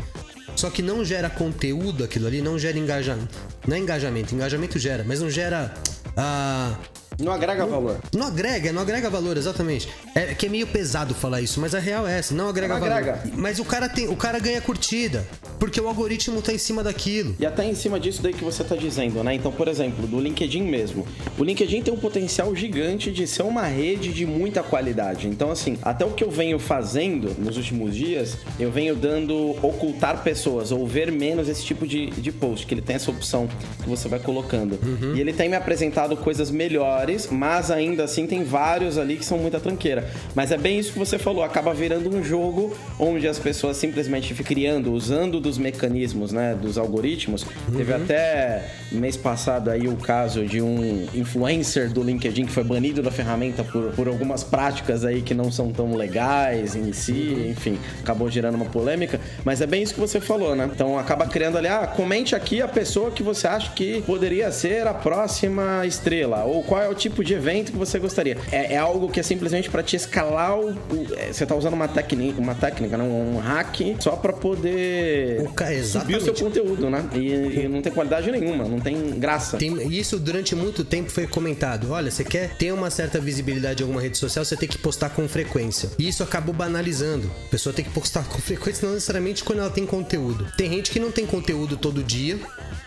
só 0.54 0.70
que 0.70 0.82
não 0.82 1.04
gera 1.04 1.28
conteúdo 1.28 2.04
aquilo 2.04 2.26
ali, 2.26 2.40
não 2.40 2.58
gera 2.58 2.78
engajamento. 2.78 3.36
Não 3.66 3.76
é 3.76 3.78
engajamento, 3.78 4.34
engajamento 4.34 4.78
gera, 4.78 5.04
mas 5.06 5.20
não 5.20 5.28
gera. 5.28 5.74
Uh, 6.06 6.96
não 7.18 7.32
agrega 7.32 7.64
não, 7.64 7.70
valor. 7.70 7.98
Não 8.14 8.26
agrega, 8.26 8.72
não 8.72 8.82
agrega 8.82 9.08
valor, 9.08 9.36
exatamente. 9.36 9.88
É 10.14 10.34
que 10.34 10.46
é 10.46 10.48
meio 10.48 10.66
pesado 10.66 11.14
falar 11.14 11.40
isso, 11.40 11.60
mas 11.60 11.74
a 11.74 11.78
real 11.78 12.06
é 12.06 12.18
essa, 12.18 12.34
não 12.34 12.48
agrega 12.48 12.74
não 12.74 12.80
valor. 12.80 12.96
Agrega. 12.96 13.22
Mas 13.34 13.58
o 13.58 13.64
cara 13.64 13.88
tem, 13.88 14.08
o 14.08 14.16
cara 14.16 14.38
ganha 14.38 14.60
curtida, 14.60 15.26
porque 15.58 15.80
o 15.80 15.88
algoritmo 15.88 16.40
tá 16.42 16.52
em 16.52 16.58
cima 16.58 16.82
daquilo. 16.82 17.34
E 17.38 17.46
até 17.46 17.64
em 17.64 17.74
cima 17.74 17.98
disso 17.98 18.22
daí 18.22 18.32
que 18.32 18.44
você 18.44 18.62
tá 18.62 18.76
dizendo, 18.76 19.22
né? 19.22 19.34
Então, 19.34 19.50
por 19.50 19.68
exemplo, 19.68 20.06
do 20.06 20.20
LinkedIn 20.20 20.62
mesmo. 20.62 21.06
O 21.38 21.44
LinkedIn 21.44 21.82
tem 21.82 21.92
um 21.92 21.98
potencial 21.98 22.54
gigante 22.54 23.10
de 23.10 23.26
ser 23.26 23.42
uma 23.42 23.66
rede 23.66 24.12
de 24.12 24.24
muita 24.26 24.62
qualidade. 24.62 25.28
Então, 25.28 25.50
assim, 25.50 25.78
até 25.82 26.04
o 26.04 26.10
que 26.10 26.22
eu 26.22 26.30
venho 26.30 26.58
fazendo 26.58 27.34
nos 27.38 27.56
últimos 27.56 27.94
dias, 27.94 28.36
eu 28.58 28.70
venho 28.70 28.94
dando 28.94 29.56
ocultar 29.62 30.22
pessoas 30.22 30.70
ou 30.72 30.86
ver 30.86 31.10
menos 31.10 31.48
esse 31.48 31.64
tipo 31.64 31.86
de, 31.86 32.10
de 32.10 32.32
post, 32.32 32.66
que 32.66 32.74
ele 32.74 32.82
tem 32.82 32.96
essa 32.96 33.10
opção 33.10 33.48
que 33.82 33.88
você 33.88 34.08
vai 34.08 34.18
colocando. 34.18 34.78
Uhum. 34.82 35.16
E 35.16 35.20
ele 35.20 35.32
tem 35.32 35.48
me 35.48 35.56
apresentado 35.56 36.16
coisas 36.16 36.50
melhores 36.50 36.76
melhores, 36.76 37.28
mas 37.30 37.70
ainda 37.70 38.04
assim 38.04 38.26
tem 38.26 38.44
vários 38.44 38.98
ali 38.98 39.16
que 39.16 39.24
são 39.24 39.38
muita 39.38 39.58
tranqueira. 39.58 40.10
Mas 40.34 40.52
é 40.52 40.58
bem 40.58 40.78
isso 40.78 40.92
que 40.92 40.98
você 40.98 41.18
falou, 41.18 41.42
acaba 41.42 41.72
virando 41.72 42.14
um 42.14 42.22
jogo 42.22 42.76
onde 42.98 43.26
as 43.26 43.38
pessoas 43.38 43.76
simplesmente 43.76 44.34
ficam 44.34 44.46
criando, 44.46 44.92
usando 44.92 45.40
dos 45.46 45.58
mecanismos, 45.58 46.32
né, 46.32 46.56
dos 46.60 46.76
algoritmos. 46.76 47.44
Uhum. 47.44 47.76
Teve 47.76 47.94
até 47.94 48.64
mês 48.90 49.16
passado 49.16 49.70
aí 49.70 49.86
o 49.86 49.96
caso 49.96 50.44
de 50.44 50.60
um 50.60 51.06
influencer 51.14 51.90
do 51.90 52.02
LinkedIn 52.02 52.46
que 52.46 52.52
foi 52.52 52.64
banido 52.64 53.02
da 53.02 53.10
ferramenta 53.10 53.62
por, 53.62 53.92
por 53.92 54.08
algumas 54.08 54.42
práticas 54.42 55.04
aí 55.04 55.22
que 55.22 55.34
não 55.34 55.50
são 55.50 55.72
tão 55.72 55.94
legais 55.94 56.74
em 56.74 56.92
si, 56.92 57.12
uhum. 57.12 57.50
enfim, 57.50 57.78
acabou 58.00 58.28
gerando 58.28 58.56
uma 58.56 58.66
polêmica, 58.66 59.20
mas 59.44 59.60
é 59.60 59.66
bem 59.66 59.82
isso 59.82 59.94
que 59.94 60.00
você 60.00 60.20
falou, 60.20 60.56
né? 60.56 60.68
Então 60.72 60.98
acaba 60.98 61.26
criando 61.26 61.58
ali, 61.58 61.68
ah, 61.68 61.86
comente 61.86 62.34
aqui 62.34 62.60
a 62.60 62.68
pessoa 62.68 63.10
que 63.10 63.22
você 63.22 63.46
acha 63.46 63.72
que 63.72 64.02
poderia 64.02 64.50
ser 64.50 64.86
a 64.86 64.94
próxima 64.94 65.86
estrela, 65.86 66.44
ou 66.44 66.62
qual 66.62 66.82
é 66.82 66.88
o 66.88 66.94
tipo 66.94 67.22
de 67.22 67.34
evento 67.34 67.70
que 67.70 67.78
você 67.78 67.98
gostaria. 67.98 68.36
É, 68.50 68.74
é 68.74 68.76
algo 68.76 69.08
que 69.08 69.20
é 69.20 69.22
simplesmente 69.22 69.70
para 69.70 69.82
te 69.82 69.94
escalar 69.94 70.58
o. 70.58 70.70
o 70.70 71.06
é, 71.16 71.32
você 71.32 71.46
tá 71.46 71.54
usando 71.54 71.74
uma, 71.74 71.88
técnica, 71.88 72.40
uma 72.40 72.54
técnica, 72.54 72.96
não, 72.96 73.06
um 73.06 73.38
hack, 73.38 73.96
só 74.00 74.12
para 74.12 74.32
poder 74.32 75.35
o 75.42 75.84
subir 75.84 76.16
o 76.16 76.20
seu 76.20 76.34
conteúdo, 76.34 76.90
né? 76.90 77.08
E, 77.14 77.64
e, 77.64 77.68
não 77.68 77.82
tem 77.82 77.92
qualidade 77.92 78.30
nenhuma, 78.30 78.64
não 78.64 78.80
tem 78.80 79.18
graça. 79.18 79.56
Tem, 79.56 79.88
isso 79.92 80.18
durante 80.18 80.54
muito 80.54 80.84
tempo 80.84 81.10
foi 81.10 81.26
comentado. 81.26 81.90
Olha, 81.90 82.10
você 82.10 82.24
quer 82.24 82.56
ter 82.56 82.72
uma 82.72 82.90
certa 82.90 83.20
visibilidade 83.20 83.82
em 83.82 83.84
alguma 83.84 84.00
rede 84.00 84.18
social, 84.18 84.44
você 84.44 84.56
tem 84.56 84.68
que 84.68 84.78
postar 84.78 85.10
com 85.10 85.28
frequência. 85.28 85.90
E 85.98 86.08
isso 86.08 86.22
acabou 86.22 86.54
banalizando. 86.54 87.30
A 87.46 87.50
pessoa 87.50 87.72
tem 87.72 87.84
que 87.84 87.90
postar 87.90 88.24
com 88.24 88.38
frequência, 88.38 88.86
não 88.86 88.94
necessariamente 88.94 89.44
quando 89.44 89.60
ela 89.60 89.70
tem 89.70 89.86
conteúdo. 89.86 90.46
Tem 90.56 90.70
gente 90.70 90.90
que 90.90 91.00
não 91.00 91.10
tem 91.10 91.26
conteúdo 91.26 91.76
todo 91.76 92.02
dia. 92.02 92.38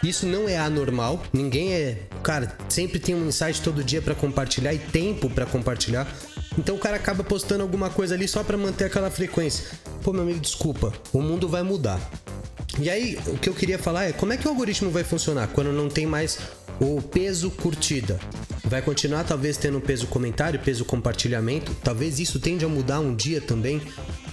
Isso 0.03 0.25
não 0.25 0.47
é 0.47 0.57
anormal. 0.57 1.21
Ninguém 1.33 1.73
é. 1.73 1.97
Cara, 2.23 2.55
sempre 2.67 2.99
tem 2.99 3.15
um 3.15 3.27
insight 3.27 3.61
todo 3.61 3.83
dia 3.83 4.01
para 4.01 4.15
compartilhar 4.15 4.73
e 4.73 4.79
tempo 4.79 5.29
para 5.29 5.45
compartilhar. 5.45 6.07
Então 6.57 6.75
o 6.75 6.79
cara 6.79 6.97
acaba 6.97 7.23
postando 7.23 7.63
alguma 7.63 7.89
coisa 7.89 8.15
ali 8.15 8.27
só 8.27 8.43
para 8.43 8.57
manter 8.57 8.85
aquela 8.85 9.09
frequência. 9.09 9.65
Pô, 10.03 10.11
meu 10.11 10.23
amigo, 10.23 10.39
desculpa, 10.39 10.91
o 11.13 11.21
mundo 11.21 11.47
vai 11.47 11.63
mudar. 11.63 11.99
E 12.77 12.89
aí, 12.89 13.17
o 13.27 13.37
que 13.37 13.49
eu 13.49 13.53
queria 13.53 13.79
falar 13.79 14.05
é 14.05 14.11
como 14.11 14.31
é 14.31 14.37
que 14.37 14.47
o 14.47 14.49
algoritmo 14.49 14.91
vai 14.91 15.03
funcionar 15.03 15.47
quando 15.47 15.71
não 15.71 15.89
tem 15.89 16.05
mais 16.05 16.37
o 16.79 17.01
peso 17.01 17.49
curtida? 17.49 18.19
Vai 18.63 18.81
continuar 18.81 19.23
talvez 19.23 19.57
tendo 19.57 19.81
peso 19.81 20.07
comentário, 20.07 20.59
peso 20.59 20.85
compartilhamento. 20.85 21.75
Talvez 21.83 22.19
isso 22.19 22.39
tende 22.39 22.63
a 22.63 22.67
mudar 22.67 22.99
um 22.99 23.15
dia 23.15 23.41
também. 23.41 23.81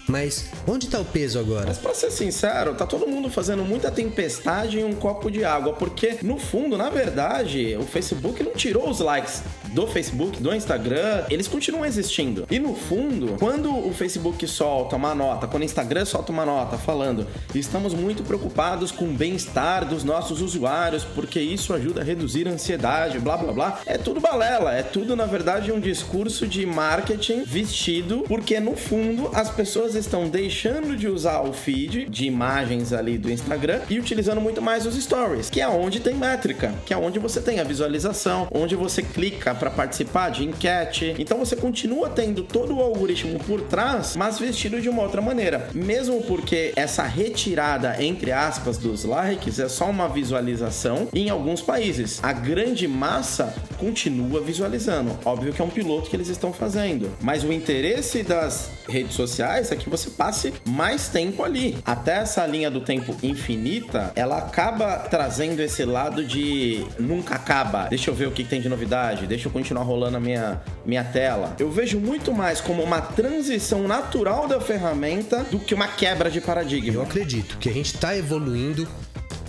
Mas 0.08 0.46
onde 0.66 0.88
tá 0.88 1.00
o 1.00 1.04
peso 1.04 1.38
agora? 1.38 1.66
Mas 1.66 1.78
pra 1.78 1.92
ser 1.92 2.10
sincero, 2.12 2.74
tá 2.74 2.86
todo 2.86 3.08
mundo 3.08 3.28
fazendo 3.28 3.64
muita 3.64 3.90
tempestade 3.90 4.78
em 4.78 4.84
um 4.84 4.94
copo 4.94 5.30
de 5.30 5.44
água, 5.44 5.72
porque 5.72 6.18
no 6.22 6.38
fundo, 6.38 6.76
na 6.76 6.88
verdade, 6.88 7.76
o 7.76 7.82
Facebook 7.82 8.42
não 8.42 8.52
tirou 8.52 8.88
os 8.88 9.00
likes 9.00 9.42
do 9.72 9.86
Facebook, 9.86 10.42
do 10.42 10.54
Instagram, 10.54 11.24
eles 11.30 11.48
continuam 11.48 11.84
existindo. 11.84 12.46
E 12.50 12.58
no 12.58 12.74
fundo, 12.74 13.36
quando 13.38 13.74
o 13.74 13.92
Facebook 13.92 14.46
solta 14.46 14.96
uma 14.96 15.14
nota, 15.14 15.46
quando 15.46 15.62
o 15.62 15.66
Instagram 15.66 16.04
solta 16.04 16.32
uma 16.32 16.44
nota 16.44 16.76
falando, 16.76 17.26
estamos 17.54 17.94
muito 17.94 18.22
preocupados 18.22 18.90
com 18.90 19.06
o 19.06 19.12
bem-estar 19.12 19.84
dos 19.84 20.04
nossos 20.04 20.40
usuários, 20.40 21.04
porque 21.04 21.40
isso 21.40 21.72
ajuda 21.72 22.00
a 22.00 22.04
reduzir 22.04 22.48
a 22.48 22.52
ansiedade, 22.52 23.18
blá 23.18 23.36
blá 23.36 23.52
blá, 23.52 23.80
é 23.86 23.98
tudo 23.98 24.20
balela, 24.20 24.74
é 24.74 24.82
tudo 24.82 25.16
na 25.16 25.26
verdade 25.26 25.72
um 25.72 25.80
discurso 25.80 26.46
de 26.46 26.64
marketing 26.66 27.44
vestido, 27.44 28.24
porque 28.26 28.60
no 28.60 28.76
fundo 28.76 29.30
as 29.34 29.50
pessoas 29.50 29.94
estão 29.94 30.28
deixando 30.28 30.96
de 30.96 31.08
usar 31.08 31.40
o 31.40 31.52
feed 31.52 32.08
de 32.08 32.26
imagens 32.26 32.92
ali 32.92 33.18
do 33.18 33.30
Instagram 33.30 33.80
e 33.88 33.98
utilizando 33.98 34.40
muito 34.40 34.60
mais 34.60 34.86
os 34.86 34.94
stories, 34.94 35.50
que 35.50 35.60
é 35.60 35.68
onde 35.68 36.00
tem 36.00 36.14
métrica, 36.14 36.72
que 36.84 36.92
é 36.92 36.96
onde 36.96 37.18
você 37.18 37.40
tem 37.40 37.60
a 37.60 37.64
visualização, 37.64 38.48
onde 38.50 38.74
você 38.74 39.02
clica 39.02 39.54
para 39.54 39.65
para 39.66 39.70
participar 39.70 40.30
de 40.30 40.44
enquete. 40.44 41.14
Então 41.18 41.38
você 41.38 41.56
continua 41.56 42.08
tendo 42.08 42.44
todo 42.44 42.76
o 42.76 42.80
algoritmo 42.80 43.38
por 43.40 43.62
trás, 43.62 44.14
mas 44.16 44.38
vestido 44.38 44.80
de 44.80 44.88
uma 44.88 45.02
outra 45.02 45.20
maneira. 45.20 45.68
Mesmo 45.74 46.22
porque 46.22 46.72
essa 46.76 47.02
retirada, 47.02 48.02
entre 48.02 48.30
aspas, 48.30 48.78
dos 48.78 49.04
likes 49.04 49.58
é 49.58 49.68
só 49.68 49.90
uma 49.90 50.08
visualização 50.08 51.08
em 51.12 51.30
alguns 51.30 51.60
países. 51.60 52.20
A 52.22 52.32
grande 52.32 52.86
massa 52.86 53.54
continua 53.76 54.40
visualizando. 54.40 55.18
Óbvio 55.24 55.52
que 55.52 55.60
é 55.60 55.64
um 55.64 55.70
piloto 55.70 56.08
que 56.08 56.16
eles 56.16 56.28
estão 56.28 56.52
fazendo. 56.52 57.10
Mas 57.20 57.42
o 57.42 57.52
interesse 57.52 58.22
das 58.22 58.70
redes 58.88 59.14
sociais 59.14 59.72
é 59.72 59.76
que 59.76 59.90
você 59.90 60.10
passe 60.10 60.52
mais 60.64 61.08
tempo 61.08 61.42
ali. 61.42 61.76
Até 61.84 62.18
essa 62.18 62.46
linha 62.46 62.70
do 62.70 62.80
tempo 62.80 63.16
infinita, 63.22 64.12
ela 64.14 64.38
acaba 64.38 64.96
trazendo 65.10 65.60
esse 65.60 65.84
lado 65.84 66.24
de 66.24 66.86
nunca 66.98 67.34
acaba. 67.34 67.88
Deixa 67.88 68.10
eu 68.10 68.14
ver 68.14 68.28
o 68.28 68.30
que 68.30 68.44
tem 68.44 68.60
de 68.60 68.68
novidade, 68.68 69.26
deixa 69.26 69.45
eu 69.46 69.50
continuar 69.50 69.84
rolando 69.84 70.16
a 70.16 70.20
minha, 70.20 70.60
minha 70.84 71.04
tela. 71.04 71.54
Eu 71.58 71.70
vejo 71.70 71.98
muito 71.98 72.32
mais 72.32 72.60
como 72.60 72.82
uma 72.82 73.00
transição 73.00 73.86
natural 73.86 74.46
da 74.46 74.60
ferramenta 74.60 75.44
do 75.44 75.58
que 75.58 75.74
uma 75.74 75.88
quebra 75.88 76.30
de 76.30 76.40
paradigma. 76.40 76.94
Eu 76.94 77.02
acredito 77.02 77.58
que 77.58 77.68
a 77.68 77.72
gente 77.72 77.94
está 77.94 78.16
evoluindo 78.16 78.86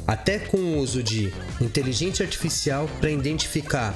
até 0.08 0.40
com 0.40 0.58
o 0.58 0.78
uso 0.80 1.04
de 1.04 1.34
inteligência 1.60 2.24
artificial 2.24 2.90
para 3.00 3.10
identificar 3.10 3.94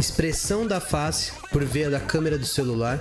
expressão 0.00 0.66
da 0.66 0.80
face 0.80 1.32
por 1.52 1.64
via 1.64 1.90
da 1.90 2.00
câmera 2.00 2.38
do 2.38 2.46
celular 2.46 3.00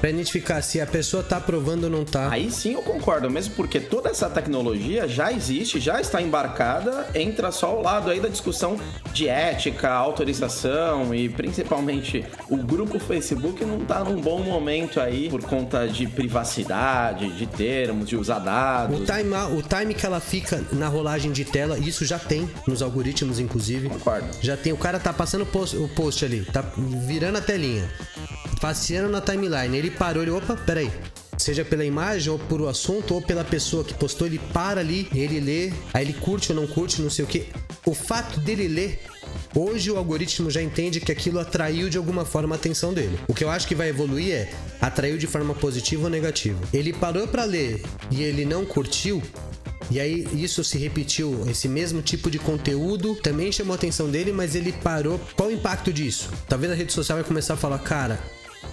para 0.00 0.10
identificar 0.10 0.62
se 0.62 0.80
a 0.80 0.86
pessoa 0.86 1.22
tá 1.22 1.38
aprovando 1.38 1.84
ou 1.84 1.90
não 1.90 2.04
tá. 2.04 2.30
Aí 2.30 2.50
sim 2.50 2.74
eu 2.74 2.82
concordo, 2.82 3.28
mesmo 3.30 3.54
porque 3.54 3.80
toda 3.80 4.08
essa 4.08 4.30
tecnologia 4.30 5.08
já 5.08 5.32
existe, 5.32 5.80
já 5.80 6.00
está 6.00 6.22
embarcada, 6.22 7.08
entra 7.14 7.50
só 7.50 7.76
o 7.76 7.82
lado 7.82 8.10
aí 8.10 8.20
da 8.20 8.28
discussão 8.28 8.78
de 9.12 9.28
ética, 9.28 9.90
autorização 9.90 11.14
e 11.14 11.28
principalmente 11.28 12.24
o 12.48 12.56
grupo 12.56 12.98
Facebook 12.98 13.64
não 13.64 13.80
tá 13.80 14.04
num 14.04 14.20
bom 14.20 14.40
momento 14.40 15.00
aí 15.00 15.28
por 15.28 15.42
conta 15.42 15.88
de 15.88 16.06
privacidade, 16.06 17.30
de 17.32 17.46
termos, 17.46 18.08
de 18.08 18.16
usar 18.16 18.38
dados. 18.38 19.00
O 19.00 19.04
time, 19.04 19.34
o 19.56 19.62
time 19.62 19.94
que 19.94 20.06
ela 20.06 20.20
fica 20.20 20.62
na 20.72 20.86
rolagem 20.86 21.32
de 21.32 21.44
tela, 21.44 21.78
isso 21.78 22.04
já 22.04 22.18
tem 22.18 22.48
nos 22.66 22.82
algoritmos 22.82 23.40
inclusive. 23.40 23.88
Concordo. 23.88 24.28
Já 24.40 24.56
tem, 24.56 24.72
o 24.72 24.76
cara 24.76 25.00
tá 25.00 25.12
passando 25.12 25.42
o 25.42 25.46
post, 25.46 25.76
o 25.76 25.88
post 25.88 26.24
ali, 26.24 26.37
tá 26.44 26.62
virando 27.06 27.38
a 27.38 27.40
telinha 27.40 27.88
passeando 28.60 29.08
na 29.08 29.20
timeline. 29.20 29.76
Ele 29.76 29.90
parou, 29.90 30.22
ele, 30.22 30.30
opa, 30.30 30.56
peraí. 30.56 30.90
Seja 31.36 31.64
pela 31.64 31.84
imagem, 31.84 32.32
ou 32.32 32.38
por 32.38 32.60
o 32.60 32.68
assunto, 32.68 33.14
ou 33.14 33.22
pela 33.22 33.44
pessoa 33.44 33.84
que 33.84 33.94
postou, 33.94 34.26
ele 34.26 34.40
para 34.52 34.80
ali, 34.80 35.08
ele 35.14 35.38
lê, 35.38 35.72
aí 35.94 36.04
ele 36.04 36.12
curte 36.12 36.50
ou 36.50 36.60
não 36.60 36.66
curte, 36.66 37.00
não 37.00 37.10
sei 37.10 37.24
o 37.24 37.28
que. 37.28 37.46
O 37.86 37.94
fato 37.94 38.40
dele 38.40 38.66
ler 38.66 39.00
Hoje 39.54 39.90
o 39.90 39.96
algoritmo 39.96 40.50
já 40.50 40.62
entende 40.62 41.00
que 41.00 41.10
aquilo 41.10 41.38
atraiu 41.38 41.88
de 41.88 41.96
alguma 41.96 42.24
forma 42.24 42.54
a 42.54 42.58
atenção 42.58 42.92
dele. 42.92 43.18
O 43.26 43.34
que 43.34 43.42
eu 43.42 43.50
acho 43.50 43.66
que 43.66 43.74
vai 43.74 43.88
evoluir 43.88 44.32
é 44.32 44.50
atraiu 44.80 45.18
de 45.18 45.26
forma 45.26 45.54
positiva 45.54 46.04
ou 46.04 46.10
negativa. 46.10 46.58
Ele 46.72 46.92
parou 46.92 47.26
para 47.26 47.44
ler 47.44 47.82
e 48.10 48.22
ele 48.22 48.44
não 48.44 48.64
curtiu, 48.64 49.22
e 49.90 49.98
aí 49.98 50.28
isso 50.32 50.62
se 50.62 50.78
repetiu, 50.78 51.44
esse 51.48 51.68
mesmo 51.68 52.02
tipo 52.02 52.30
de 52.30 52.38
conteúdo 52.38 53.14
também 53.16 53.50
chamou 53.50 53.72
a 53.72 53.76
atenção 53.76 54.10
dele, 54.10 54.32
mas 54.32 54.54
ele 54.54 54.72
parou. 54.72 55.20
Qual 55.34 55.48
o 55.48 55.52
impacto 55.52 55.92
disso? 55.92 56.30
Talvez 56.48 56.72
a 56.72 56.74
rede 56.74 56.92
social 56.92 57.16
vai 57.18 57.26
começar 57.26 57.54
a 57.54 57.56
falar, 57.56 57.78
cara, 57.78 58.20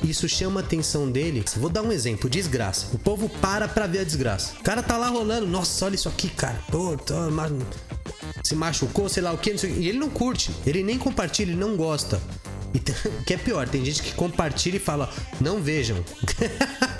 isso 0.03 0.27
chama 0.27 0.59
a 0.59 0.63
atenção 0.63 1.09
dele. 1.09 1.43
Vou 1.57 1.69
dar 1.69 1.81
um 1.81 1.91
exemplo: 1.91 2.29
desgraça. 2.29 2.87
O 2.93 2.99
povo 2.99 3.29
para 3.29 3.67
pra 3.67 3.87
ver 3.87 3.99
a 3.99 4.03
desgraça. 4.03 4.53
O 4.59 4.63
cara 4.63 4.83
tá 4.83 4.97
lá 4.97 5.07
rolando, 5.07 5.47
nossa, 5.47 5.85
olha 5.85 5.95
isso 5.95 6.09
aqui, 6.09 6.29
cara. 6.29 6.59
Pô, 6.69 6.97
tô, 6.97 7.15
se 8.43 8.55
machucou, 8.55 9.09
sei 9.09 9.23
lá 9.23 9.31
o 9.31 9.37
que, 9.37 9.51
E 9.51 9.89
ele 9.89 9.97
não 9.97 10.09
curte, 10.09 10.51
ele 10.65 10.83
nem 10.83 10.97
compartilha, 10.97 11.51
ele 11.51 11.59
não 11.59 11.75
gosta. 11.75 12.21
O 12.75 13.23
que 13.23 13.33
é 13.33 13.37
pior, 13.37 13.67
tem 13.69 13.83
gente 13.85 14.03
que 14.03 14.13
compartilha 14.13 14.75
e 14.75 14.79
fala, 14.79 15.09
não 15.39 15.61
vejam. 15.61 15.97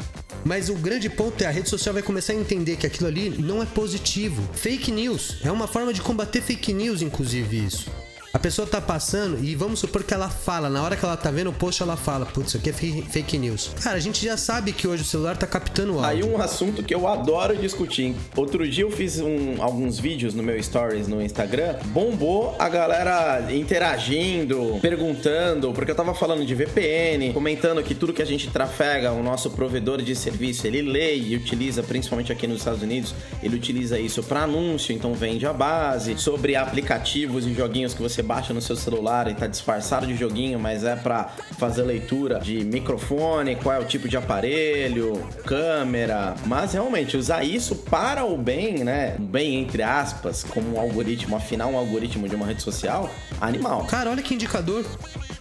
Mas 0.46 0.70
o 0.70 0.76
grande 0.76 1.10
ponto 1.10 1.44
é 1.44 1.48
a 1.48 1.50
rede 1.50 1.68
social 1.68 1.92
vai 1.92 2.04
começar 2.04 2.34
a 2.34 2.36
entender 2.36 2.78
que 2.78 2.86
aquilo 2.86 3.08
ali 3.08 3.32
não 3.32 3.64
é 3.64 3.66
positivo. 3.66 4.48
Fake 4.54 4.92
news 4.92 5.38
é 5.44 5.52
uma 5.52 5.68
forma 5.68 5.92
de 5.92 6.04
combater 6.04 6.40
fake 6.40 6.72
news, 6.72 7.02
inclusive 7.02 7.66
isso. 7.66 7.90
A 8.36 8.38
pessoa 8.46 8.68
tá 8.68 8.82
passando 8.82 9.42
e 9.42 9.56
vamos 9.56 9.80
supor 9.80 10.04
que 10.04 10.14
ela 10.14 10.30
fala, 10.30 10.70
na 10.70 10.84
hora 10.84 10.98
que 10.98 11.06
ela 11.06 11.16
tá 11.16 11.32
vendo 11.32 11.52
o 11.52 11.54
post, 11.54 11.82
ela 11.82 11.96
fala, 11.96 12.26
putz, 12.26 12.50
isso 12.50 12.58
aqui 12.58 12.70
é 12.70 12.74
fake 12.74 13.38
news. 13.38 13.72
Cara, 13.82 13.96
a 13.96 14.00
gente 14.02 14.22
já 14.26 14.36
sabe 14.36 14.74
que 14.74 14.86
hoje 14.86 15.04
o 15.04 15.06
celular 15.06 15.38
tá 15.38 15.48
captando 15.48 15.94
áudio. 15.94 16.06
Aí 16.06 16.22
um 16.22 16.38
assunto 16.42 16.84
que 16.84 16.94
eu 16.94 17.08
adoro 17.08 17.56
discutir. 17.56 18.14
Outro 18.36 18.70
dia 18.70 18.84
eu 18.84 18.92
fiz 18.92 19.22
um, 19.22 19.64
alguns 19.64 19.98
vídeos 19.98 20.34
no 20.34 20.44
meu 20.44 20.62
stories 20.62 21.08
no 21.08 21.22
Instagram, 21.22 21.78
bombou 21.86 22.54
a 22.60 22.68
galera 22.68 23.54
interagindo, 23.54 24.80
perguntando, 24.82 25.72
porque 25.72 25.92
eu 25.92 25.96
tava 25.96 26.14
falando 26.14 26.46
de 26.46 26.54
VPN, 26.54 27.32
comentando 27.32 27.82
que 27.82 27.96
tudo 27.96 28.12
que 28.12 28.22
a 28.22 28.26
gente 28.26 28.50
trafega, 28.50 29.14
o 29.14 29.24
nosso 29.24 29.50
provedor 29.52 30.02
de 30.02 30.14
serviço, 30.14 30.68
ele 30.68 30.82
lê 30.82 31.16
e 31.16 31.38
utiliza, 31.38 31.82
principalmente 31.82 32.34
aqui 32.34 32.48
nos 32.48 32.58
Estados 32.58 32.82
Unidos, 32.82 33.16
ele 33.42 33.56
utiliza 33.56 33.98
isso 33.98 34.22
para 34.22 34.42
anúncio, 34.42 34.94
então 34.94 35.14
vende 35.14 35.46
a 35.46 35.54
base, 35.54 36.18
sobre 36.18 36.58
aplicativos 36.58 37.48
e 37.48 37.54
joguinhos 37.54 37.94
que 37.94 38.02
você 38.02 38.25
baixa 38.26 38.54
no 38.54 38.62
seu 38.62 38.76
celular 38.76 39.30
e 39.30 39.34
tá 39.34 39.48
disfarçado 39.48 40.06
de 40.06 40.16
joguinho, 40.16 40.60
mas 40.60 40.84
é 40.84 40.96
para 40.96 41.30
fazer 41.58 41.84
leitura 41.84 42.40
de 42.40 42.64
microfone, 42.66 43.56
qual 43.56 43.76
é 43.76 43.80
o 43.80 43.86
tipo 43.86 44.10
de 44.10 44.18
aparelho, 44.18 45.26
câmera. 45.46 46.36
Mas 46.46 46.74
realmente 46.74 47.16
usar 47.16 47.44
isso 47.44 47.76
para 47.76 48.26
o 48.26 48.38
bem, 48.38 48.84
né? 48.84 49.16
Bem 49.20 49.56
entre 49.56 49.84
aspas, 49.84 50.44
como 50.44 50.76
um 50.76 50.80
algoritmo, 50.80 51.36
afinal 51.36 51.70
um 51.72 51.78
algoritmo 51.78 52.28
de 52.28 52.36
uma 52.36 52.46
rede 52.46 52.62
social, 52.62 53.10
animal. 53.40 53.86
Cara, 53.86 54.10
olha 54.10 54.22
que 54.22 54.34
indicador 54.34 54.84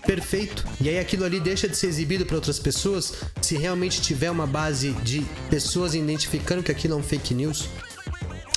perfeito. 0.06 0.64
E 0.80 0.88
aí 0.88 0.98
aquilo 0.98 1.24
ali 1.24 1.40
deixa 1.40 1.68
de 1.68 1.76
ser 1.76 1.86
exibido 1.86 2.24
para 2.24 2.36
outras 2.36 2.58
pessoas 2.58 3.14
se 3.40 3.56
realmente 3.56 4.00
tiver 4.00 4.30
uma 4.30 4.46
base 4.46 4.92
de 5.02 5.24
pessoas 5.50 5.94
identificando 5.94 6.62
que 6.62 6.70
aquilo 6.70 6.94
é 6.94 6.96
um 6.96 7.02
fake 7.02 7.34
news. 7.34 7.68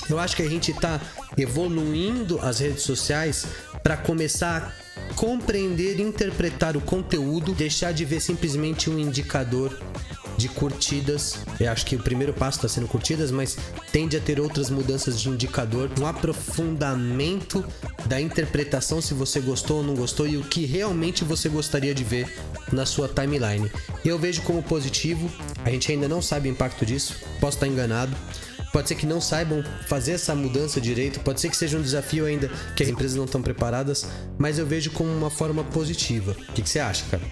Eu 0.10 0.20
acho 0.20 0.36
que 0.36 0.42
a 0.42 0.50
gente 0.50 0.72
está 0.72 1.00
evoluindo 1.38 2.40
as 2.42 2.60
redes 2.60 2.84
sociais 2.84 3.46
para 3.84 3.98
começar 3.98 4.74
a 5.12 5.14
compreender 5.14 6.00
interpretar 6.00 6.76
o 6.76 6.82
conteúdo, 6.82 7.54
deixar 7.54 7.92
de 7.92 8.06
ver 8.06 8.20
simplesmente 8.20 8.90
um 8.90 8.98
indicador 9.00 9.78
de 10.38 10.48
curtidas. 10.48 11.40
Eu 11.60 11.72
acho 11.72 11.86
que 11.86 11.96
o 11.96 12.00
primeiro 12.00 12.34
passo 12.34 12.60
está 12.60 12.70
sendo 12.70 12.88
curtidas, 12.88 13.32
mas 13.32 13.58
tende 13.92 14.16
a 14.16 14.20
ter 14.20 14.40
outras 14.40 14.70
mudanças 14.70 15.20
de 15.20 15.30
indicador, 15.30 15.90
um 16.00 16.06
aprofundamento 16.06 17.66
da 18.06 18.22
interpretação 18.22 19.02
se 19.02 19.14
você 19.14 19.40
gostou 19.40 19.78
ou 19.78 19.84
não 19.84 19.96
gostou 19.96 20.28
e 20.28 20.38
o 20.38 20.44
que 20.44 20.66
realmente 20.66 21.24
você 21.24 21.50
gostaria 21.50 21.94
de 21.94 22.04
ver 22.04 22.32
na 22.72 22.86
sua 22.86 23.08
timeline. 23.08 23.70
Eu 24.06 24.20
vejo 24.20 24.44
como 24.44 24.62
positivo, 24.62 25.30
a 25.66 25.72
gente 25.72 25.92
ainda 25.92 26.08
não 26.08 26.22
sabe 26.22 26.48
o 26.48 26.52
impacto 26.52 26.86
disso, 26.86 27.16
posso 27.40 27.58
estar 27.58 27.68
enganado. 27.68 28.16
Pode 28.72 28.88
ser 28.88 28.96
que 28.96 29.06
não 29.06 29.20
saibam 29.20 29.64
fazer 29.88 30.14
essa 30.14 30.36
mudança 30.36 30.80
direito, 30.80 31.20
pode 31.22 31.42
ser 31.42 31.50
que 31.50 31.58
seja 31.58 31.78
um 31.78 31.82
desafio 31.82 32.26
ainda 32.26 32.50
que 32.76 32.84
as 32.84 32.90
empresas 32.90 33.16
não 33.16 33.26
estão 33.26 33.42
preparadas, 33.42 34.06
mas 34.38 34.60
eu 34.60 34.66
vejo 34.66 34.92
como 34.92 35.10
uma 35.10 35.30
forma 35.30 35.64
positiva. 35.64 36.32
O 36.32 36.54
que, 36.54 36.62
que 36.62 36.70
você 36.70 36.80
acha, 36.80 37.06
cara? 37.10 37.24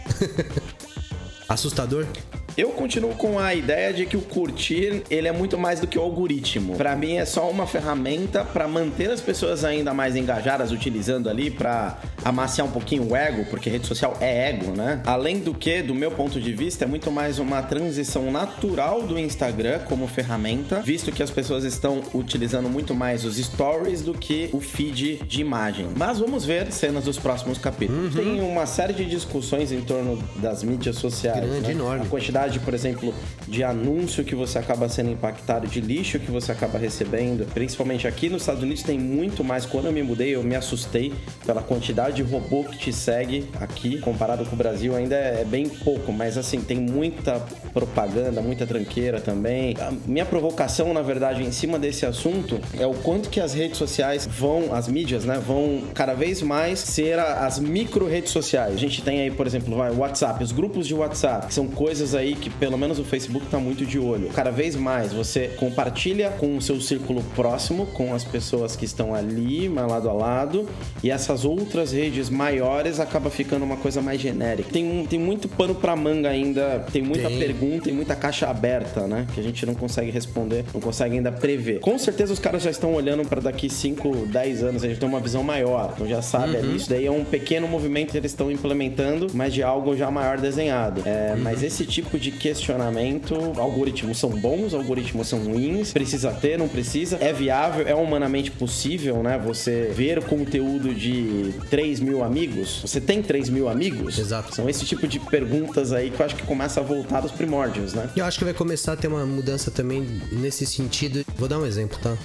Assustador? 1.47 2.07
Eu 2.57 2.69
continuo 2.69 3.13
com 3.15 3.37
a 3.37 3.53
ideia 3.53 3.93
de 3.93 4.05
que 4.05 4.15
o 4.15 4.21
curtir 4.21 5.03
ele 5.09 5.27
é 5.27 5.31
muito 5.33 5.57
mais 5.57 5.81
do 5.81 5.87
que 5.87 5.99
o 5.99 6.01
algoritmo. 6.01 6.77
Para 6.77 6.95
mim 6.95 7.17
é 7.17 7.25
só 7.25 7.49
uma 7.49 7.67
ferramenta 7.67 8.45
para 8.45 8.65
manter 8.65 9.11
as 9.11 9.19
pessoas 9.19 9.65
ainda 9.65 9.93
mais 9.93 10.15
engajadas 10.15 10.71
utilizando 10.71 11.29
ali 11.29 11.51
para 11.51 11.99
amaciar 12.23 12.65
um 12.65 12.71
pouquinho 12.71 13.11
o 13.11 13.15
ego, 13.15 13.43
porque 13.49 13.69
rede 13.69 13.85
social 13.85 14.15
é 14.21 14.51
ego, 14.51 14.71
né? 14.71 15.01
Além 15.05 15.39
do 15.39 15.53
que, 15.53 15.81
do 15.81 15.93
meu 15.93 16.11
ponto 16.11 16.39
de 16.39 16.53
vista, 16.53 16.85
é 16.85 16.87
muito 16.87 17.11
mais 17.11 17.39
uma 17.39 17.61
transição 17.61 18.31
natural 18.31 19.01
do 19.01 19.19
Instagram 19.19 19.79
como 19.79 20.07
ferramenta, 20.07 20.79
visto 20.79 21.11
que 21.11 21.21
as 21.21 21.29
pessoas 21.29 21.65
estão 21.65 22.01
utilizando 22.13 22.69
muito 22.69 22.95
mais 22.95 23.25
os 23.25 23.35
stories 23.35 24.01
do 24.01 24.13
que 24.13 24.49
o 24.53 24.61
feed 24.61 25.17
de 25.27 25.41
imagem. 25.41 25.89
Mas 25.97 26.19
vamos 26.19 26.45
ver 26.45 26.71
cenas 26.71 27.03
dos 27.03 27.19
próximos 27.19 27.57
capítulos. 27.57 28.15
Uhum. 28.15 28.23
Tem 28.23 28.41
uma 28.41 28.65
série 28.65 28.93
de 28.93 29.03
discussões 29.03 29.73
em 29.73 29.81
torno 29.81 30.17
das 30.37 30.63
mídias 30.63 30.95
sociais. 30.95 31.41
Grande, 31.41 31.67
né? 31.67 31.71
enorme. 31.71 32.05
A 32.05 32.09
quantidade 32.09 32.44
quantidade, 32.45 32.59
por 32.59 32.73
exemplo, 32.73 33.13
de 33.47 33.63
anúncio 33.63 34.23
que 34.23 34.35
você 34.35 34.59
acaba 34.59 34.87
sendo 34.87 35.11
impactado, 35.11 35.67
de 35.67 35.81
lixo 35.81 36.19
que 36.19 36.31
você 36.31 36.51
acaba 36.51 36.77
recebendo. 36.77 37.45
Principalmente 37.53 38.07
aqui 38.07 38.29
nos 38.29 38.43
Estados 38.43 38.63
Unidos 38.63 38.83
tem 38.83 38.99
muito 38.99 39.43
mais. 39.43 39.65
Quando 39.65 39.85
eu 39.85 39.91
me 39.91 40.03
mudei, 40.03 40.35
eu 40.35 40.43
me 40.43 40.55
assustei 40.55 41.13
pela 41.45 41.61
quantidade 41.61 42.17
de 42.17 42.23
robô 42.23 42.63
que 42.63 42.77
te 42.77 42.93
segue 42.93 43.49
aqui, 43.59 43.99
comparado 43.99 44.45
com 44.45 44.55
o 44.55 44.57
Brasil, 44.57 44.95
ainda 44.95 45.15
é 45.15 45.43
bem 45.43 45.67
pouco, 45.67 46.11
mas 46.11 46.37
assim, 46.37 46.61
tem 46.61 46.77
muita 46.77 47.39
propaganda, 47.73 48.41
muita 48.41 48.65
tranqueira 48.65 49.19
também. 49.19 49.75
A 49.79 49.91
minha 50.05 50.25
provocação, 50.25 50.93
na 50.93 51.01
verdade, 51.01 51.43
em 51.43 51.51
cima 51.51 51.79
desse 51.79 52.05
assunto 52.05 52.59
é 52.79 52.85
o 52.85 52.93
quanto 52.93 53.29
que 53.29 53.39
as 53.39 53.53
redes 53.53 53.77
sociais 53.77 54.25
vão, 54.25 54.73
as 54.73 54.87
mídias, 54.87 55.25
né, 55.25 55.41
vão 55.45 55.83
cada 55.93 56.13
vez 56.13 56.41
mais 56.41 56.79
ser 56.79 57.19
as 57.19 57.59
micro 57.59 58.07
redes 58.07 58.31
sociais. 58.31 58.75
A 58.75 58.77
gente 58.77 59.01
tem 59.01 59.21
aí, 59.21 59.31
por 59.31 59.47
exemplo, 59.47 59.75
o 59.75 59.97
WhatsApp, 59.99 60.43
os 60.43 60.51
grupos 60.51 60.87
de 60.87 60.93
WhatsApp, 60.93 61.47
que 61.47 61.53
são 61.53 61.67
coisas 61.67 62.13
aí 62.13 62.34
aí 62.35 62.39
que 62.39 62.49
pelo 62.49 62.77
menos 62.77 62.99
o 62.99 63.03
Facebook 63.03 63.45
tá 63.47 63.57
muito 63.57 63.85
de 63.85 63.97
olho. 63.97 64.29
Cada 64.29 64.51
vez 64.51 64.75
mais 64.75 65.13
você 65.13 65.47
compartilha 65.57 66.29
com 66.31 66.57
o 66.57 66.61
seu 66.61 66.79
círculo 66.81 67.23
próximo, 67.35 67.85
com 67.87 68.13
as 68.13 68.23
pessoas 68.23 68.75
que 68.75 68.85
estão 68.85 69.15
ali, 69.15 69.69
mais 69.69 69.87
lado 69.87 70.09
a 70.09 70.13
lado, 70.13 70.69
e 71.03 71.09
essas 71.09 71.45
outras 71.45 71.91
redes 71.91 72.29
maiores 72.29 72.99
acaba 72.99 73.29
ficando 73.29 73.63
uma 73.63 73.77
coisa 73.77 74.01
mais 74.01 74.19
genérica. 74.19 74.69
Tem, 74.71 75.05
tem 75.09 75.19
muito 75.19 75.47
pano 75.47 75.73
pra 75.73 75.95
manga 75.95 76.29
ainda, 76.29 76.85
tem 76.91 77.01
muita 77.01 77.29
tem. 77.29 77.39
pergunta 77.39 77.89
e 77.89 77.93
muita 77.93 78.15
caixa 78.15 78.47
aberta, 78.47 79.07
né? 79.07 79.25
Que 79.33 79.39
a 79.39 79.43
gente 79.43 79.65
não 79.65 79.73
consegue 79.73 80.11
responder, 80.11 80.65
não 80.73 80.81
consegue 80.81 81.15
ainda 81.15 81.31
prever. 81.31 81.79
Com 81.79 81.97
certeza 81.97 82.33
os 82.33 82.39
caras 82.39 82.61
já 82.61 82.69
estão 82.69 82.93
olhando 82.93 83.27
para 83.27 83.41
daqui 83.41 83.69
5, 83.69 84.27
10 84.27 84.63
anos, 84.63 84.83
a 84.83 84.87
gente 84.87 84.99
tem 84.99 85.07
uma 85.07 85.19
visão 85.19 85.43
maior. 85.43 85.93
Então 85.95 86.07
já 86.07 86.21
sabe 86.21 86.57
uhum. 86.57 86.75
isso 86.75 86.89
daí 86.89 87.05
é 87.05 87.11
um 87.11 87.23
pequeno 87.23 87.67
movimento 87.67 88.11
que 88.11 88.17
eles 88.17 88.31
estão 88.31 88.51
implementando, 88.51 89.27
mas 89.33 89.53
de 89.53 89.63
algo 89.63 89.95
já 89.95 90.09
maior 90.11 90.39
desenhado. 90.39 91.01
É, 91.05 91.33
uhum. 91.35 91.43
Mas 91.43 91.63
esse 91.63 91.85
tipo 91.85 92.17
de 92.17 92.24
questionamento, 92.31 93.35
algoritmos 93.57 94.17
são 94.17 94.29
bons, 94.29 94.73
algoritmos 94.73 95.27
são 95.27 95.39
ruins, 95.39 95.91
precisa 95.91 96.31
ter, 96.31 96.57
não 96.57 96.67
precisa, 96.67 97.17
é 97.19 97.31
viável, 97.31 97.87
é 97.87 97.95
humanamente 97.95 98.51
possível, 98.51 99.21
né? 99.21 99.37
Você 99.45 99.91
ver 99.93 100.23
conteúdo 100.23 100.93
de 100.93 101.53
3 101.69 101.99
mil 101.99 102.23
amigos, 102.23 102.81
você 102.81 102.99
tem 103.01 103.21
3 103.21 103.49
mil 103.49 103.69
amigos? 103.69 104.17
Exato. 104.17 104.53
São 104.55 104.69
esse 104.69 104.85
tipo 104.85 105.07
de 105.07 105.19
perguntas 105.19 105.91
aí 105.91 106.09
que 106.09 106.19
eu 106.19 106.25
acho 106.25 106.35
que 106.35 106.43
começa 106.43 106.79
a 106.79 106.83
voltar 106.83 107.21
dos 107.21 107.31
primórdios, 107.31 107.93
né? 107.93 108.09
Eu 108.15 108.25
acho 108.25 108.37
que 108.37 108.45
vai 108.45 108.53
começar 108.53 108.93
a 108.93 108.95
ter 108.95 109.07
uma 109.07 109.25
mudança 109.25 109.71
também 109.71 110.05
nesse 110.31 110.65
sentido. 110.65 111.25
Vou 111.37 111.47
dar 111.47 111.59
um 111.59 111.65
exemplo, 111.65 111.97
tá? 112.01 112.17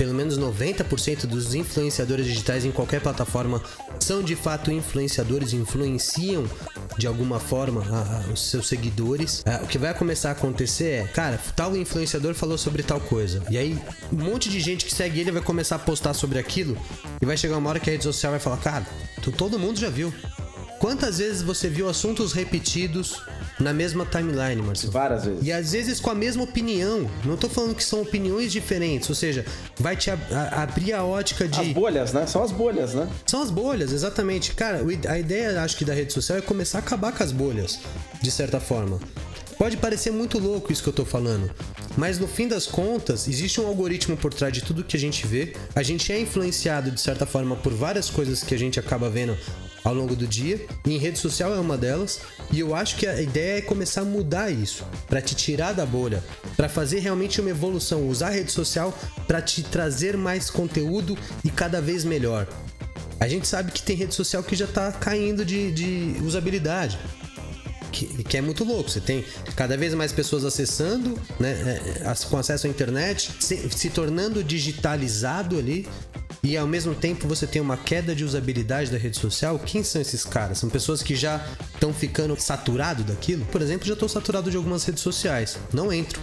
pelo 0.00 0.14
menos 0.14 0.38
90% 0.38 1.26
dos 1.26 1.54
influenciadores 1.54 2.24
digitais 2.24 2.64
em 2.64 2.70
qualquer 2.70 3.02
plataforma 3.02 3.62
são 3.98 4.22
de 4.22 4.34
fato 4.34 4.72
influenciadores, 4.72 5.52
influenciam 5.52 6.46
de 6.96 7.06
alguma 7.06 7.38
forma 7.38 7.82
a, 7.90 8.18
a, 8.18 8.32
os 8.32 8.50
seus 8.50 8.68
seguidores. 8.68 9.42
É, 9.44 9.56
o 9.56 9.66
que 9.66 9.78
vai 9.78 9.92
começar 9.94 10.30
a 10.30 10.32
acontecer 10.32 10.90
é, 10.90 11.04
cara, 11.04 11.38
tal 11.54 11.76
influenciador 11.76 12.34
falou 12.34 12.58
sobre 12.58 12.82
tal 12.82 13.00
coisa. 13.00 13.42
E 13.50 13.56
aí, 13.56 13.78
um 14.12 14.24
monte 14.24 14.48
de 14.48 14.60
gente 14.60 14.84
que 14.84 14.94
segue 14.94 15.20
ele 15.20 15.32
vai 15.32 15.42
começar 15.42 15.76
a 15.76 15.78
postar 15.78 16.14
sobre 16.14 16.38
aquilo. 16.38 16.76
E 17.20 17.26
vai 17.26 17.36
chegar 17.36 17.56
uma 17.56 17.70
hora 17.70 17.80
que 17.80 17.90
a 17.90 17.92
rede 17.92 18.04
social 18.04 18.32
vai 18.32 18.40
falar, 18.40 18.58
cara, 18.58 18.86
tu, 19.22 19.30
todo 19.32 19.58
mundo 19.58 19.78
já 19.78 19.88
viu. 19.88 20.12
Quantas 20.78 21.18
vezes 21.18 21.42
você 21.42 21.68
viu 21.68 21.88
assuntos 21.88 22.32
repetidos 22.32 23.20
na 23.60 23.72
mesma 23.72 24.06
timeline, 24.06 24.60
Marcelo? 24.62 24.92
Várias 24.92 25.24
vezes. 25.24 25.46
E 25.46 25.52
às 25.52 25.72
vezes 25.72 26.00
com 26.00 26.10
a 26.10 26.14
mesma 26.14 26.42
opinião. 26.42 27.08
Não 27.24 27.36
tô 27.36 27.48
falando 27.48 27.74
que 27.74 27.84
são 27.84 28.00
opiniões 28.02 28.50
diferentes, 28.50 29.08
ou 29.08 29.14
seja, 29.14 29.44
vai 29.78 29.96
te 29.96 30.10
ab 30.10 30.20
abrir 30.52 30.92
a 30.92 31.04
ótica 31.04 31.46
de. 31.46 31.60
As 31.60 31.68
bolhas, 31.68 32.12
né? 32.12 32.26
São 32.26 32.42
as 32.42 32.50
bolhas, 32.50 32.94
né? 32.94 33.08
São 33.26 33.42
as 33.42 33.50
bolhas, 33.50 33.92
exatamente. 33.92 34.54
Cara, 34.54 34.82
a 35.08 35.18
ideia, 35.18 35.62
acho 35.62 35.76
que, 35.76 35.84
da 35.84 35.94
rede 35.94 36.12
social 36.12 36.38
é 36.38 36.40
começar 36.40 36.78
a 36.78 36.80
acabar 36.80 37.12
com 37.12 37.22
as 37.22 37.32
bolhas, 37.32 37.78
de 38.20 38.30
certa 38.30 38.58
forma. 38.60 38.98
Pode 39.58 39.76
parecer 39.76 40.10
muito 40.10 40.38
louco 40.38 40.72
isso 40.72 40.82
que 40.82 40.88
eu 40.88 40.92
tô 40.92 41.04
falando, 41.04 41.50
mas 41.94 42.18
no 42.18 42.26
fim 42.26 42.48
das 42.48 42.66
contas, 42.66 43.28
existe 43.28 43.60
um 43.60 43.66
algoritmo 43.66 44.16
por 44.16 44.32
trás 44.32 44.50
de 44.54 44.62
tudo 44.62 44.82
que 44.82 44.96
a 44.96 45.00
gente 45.00 45.26
vê. 45.26 45.54
A 45.74 45.82
gente 45.82 46.10
é 46.10 46.18
influenciado 46.18 46.90
de 46.90 46.98
certa 46.98 47.26
forma 47.26 47.54
por 47.56 47.74
várias 47.74 48.08
coisas 48.08 48.42
que 48.42 48.54
a 48.54 48.58
gente 48.58 48.80
acaba 48.80 49.10
vendo 49.10 49.36
ao 49.84 49.94
longo 49.94 50.14
do 50.14 50.26
dia, 50.26 50.64
e 50.86 50.94
em 50.94 50.98
rede 50.98 51.18
social 51.18 51.54
é 51.54 51.58
uma 51.58 51.76
delas, 51.76 52.20
e 52.50 52.60
eu 52.60 52.74
acho 52.74 52.96
que 52.96 53.06
a 53.06 53.20
ideia 53.20 53.58
é 53.58 53.62
começar 53.62 54.02
a 54.02 54.04
mudar 54.04 54.50
isso, 54.50 54.84
para 55.08 55.20
te 55.20 55.34
tirar 55.34 55.72
da 55.72 55.86
bolha, 55.86 56.22
para 56.56 56.68
fazer 56.68 57.00
realmente 57.00 57.40
uma 57.40 57.50
evolução, 57.50 58.08
usar 58.08 58.28
a 58.28 58.30
rede 58.30 58.52
social 58.52 58.96
para 59.26 59.40
te 59.40 59.62
trazer 59.62 60.16
mais 60.16 60.50
conteúdo 60.50 61.16
e 61.44 61.50
cada 61.50 61.80
vez 61.80 62.04
melhor. 62.04 62.46
A 63.20 63.28
gente 63.28 63.46
sabe 63.46 63.70
que 63.70 63.82
tem 63.82 63.94
rede 63.94 64.14
social 64.14 64.42
que 64.42 64.56
já 64.56 64.64
está 64.64 64.90
caindo 64.92 65.44
de, 65.44 65.70
de 65.70 66.16
usabilidade. 66.24 66.98
Que, 67.92 68.24
que, 68.24 68.36
é 68.38 68.40
muito 68.40 68.64
louco. 68.64 68.88
Você 68.88 69.00
tem 69.00 69.24
cada 69.56 69.76
vez 69.76 69.92
mais 69.94 70.10
pessoas 70.12 70.44
acessando, 70.44 71.20
né, 71.38 71.82
é, 72.02 72.14
com 72.30 72.38
acesso 72.38 72.66
à 72.66 72.70
internet, 72.70 73.30
se, 73.40 73.68
se 73.70 73.90
tornando 73.90 74.42
digitalizado 74.42 75.58
ali, 75.58 75.86
e 76.42 76.56
ao 76.56 76.66
mesmo 76.66 76.94
tempo 76.94 77.28
você 77.28 77.46
tem 77.46 77.60
uma 77.60 77.76
queda 77.76 78.14
de 78.14 78.24
usabilidade 78.24 78.90
da 78.90 78.98
rede 78.98 79.18
social, 79.18 79.58
quem 79.58 79.82
são 79.84 80.00
esses 80.00 80.24
caras? 80.24 80.58
São 80.58 80.70
pessoas 80.70 81.02
que 81.02 81.14
já 81.14 81.44
estão 81.74 81.92
ficando 81.92 82.38
saturado 82.40 83.04
daquilo? 83.04 83.44
Por 83.46 83.60
exemplo, 83.60 83.86
já 83.86 83.92
estou 83.92 84.08
saturado 84.08 84.50
de 84.50 84.56
algumas 84.56 84.84
redes 84.84 85.02
sociais. 85.02 85.58
Não 85.72 85.92
entro. 85.92 86.20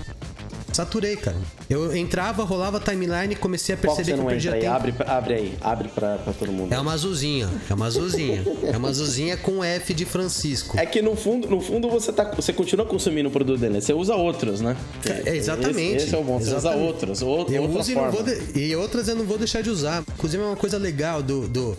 Saturei, 0.78 1.16
cara. 1.16 1.36
Eu 1.68 1.96
entrava, 1.98 2.44
rolava 2.44 2.80
timeline 2.80 3.34
e 3.34 3.36
comecei 3.36 3.74
a 3.74 3.78
perceber 3.80 4.12
que, 4.12 4.14
que 4.14 4.20
eu 4.20 4.26
perdia 4.28 4.52
tempo. 4.52 4.64
Aí? 4.64 4.68
Abre, 4.68 4.96
abre 5.08 5.34
aí, 5.34 5.58
abre 5.60 5.88
pra, 5.90 6.20
pra 6.20 6.34
todo 6.34 6.52
mundo. 6.52 6.72
É 6.72 6.80
uma 6.80 6.94
azulzinha, 6.94 7.50
é 7.68 7.74
uma 7.74 7.88
azulzinha. 7.88 8.44
é 8.62 8.78
uma 8.78 8.90
azulzinha 8.90 9.38
com 9.38 9.64
F 9.64 9.92
de 9.96 10.06
Francisco. 10.06 10.78
É 10.78 10.86
que 10.86 11.02
no 11.02 11.16
fundo, 11.16 11.50
no 11.50 11.60
fundo 11.60 11.90
você, 11.90 12.14
tá, 12.14 12.26
você 12.26 12.54
continua 12.54 12.86
consumindo 12.86 13.28
o 13.28 13.32
produto 13.32 13.60
dele, 13.60 13.82
você 13.82 13.92
usa 13.92 14.14
outros, 14.14 14.62
né? 14.62 14.78
É, 15.26 15.36
exatamente. 15.36 15.96
Esse, 15.96 16.06
esse, 16.06 16.16
é 16.16 16.20
o 16.20 16.24
bom, 16.24 16.38
você 16.38 16.52
exatamente. 16.52 16.80
usa 16.80 16.88
outros. 16.88 17.22
Ou, 17.24 17.48
eu 17.50 17.64
uso 17.64 17.92
e, 17.92 17.96
não 17.96 18.12
vou 18.12 18.22
de... 18.22 18.60
e 18.60 18.76
outras 18.76 19.08
eu 19.08 19.16
não 19.16 19.26
vou 19.26 19.40
deixar 19.40 19.64
de 19.64 19.72
usar. 19.72 20.04
Inclusive 20.14 20.44
é 20.44 20.46
uma 20.46 20.56
coisa 20.56 20.78
legal 20.78 21.24
do... 21.24 21.48
do 21.48 21.78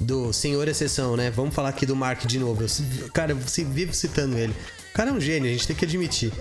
do 0.00 0.32
senhor 0.32 0.68
exceção, 0.68 1.16
né? 1.16 1.28
Vamos 1.28 1.52
falar 1.52 1.70
aqui 1.70 1.84
do 1.84 1.96
Mark 1.96 2.24
de 2.24 2.38
novo. 2.38 2.62
Eu, 2.62 2.68
cara, 3.12 3.32
eu 3.32 3.36
vivo 3.36 3.92
citando 3.92 4.38
ele. 4.38 4.54
O 4.90 4.94
cara 4.94 5.10
é 5.10 5.12
um 5.12 5.20
gênio, 5.20 5.50
a 5.50 5.52
gente 5.52 5.66
tem 5.66 5.74
que 5.74 5.84
admitir. 5.84 6.32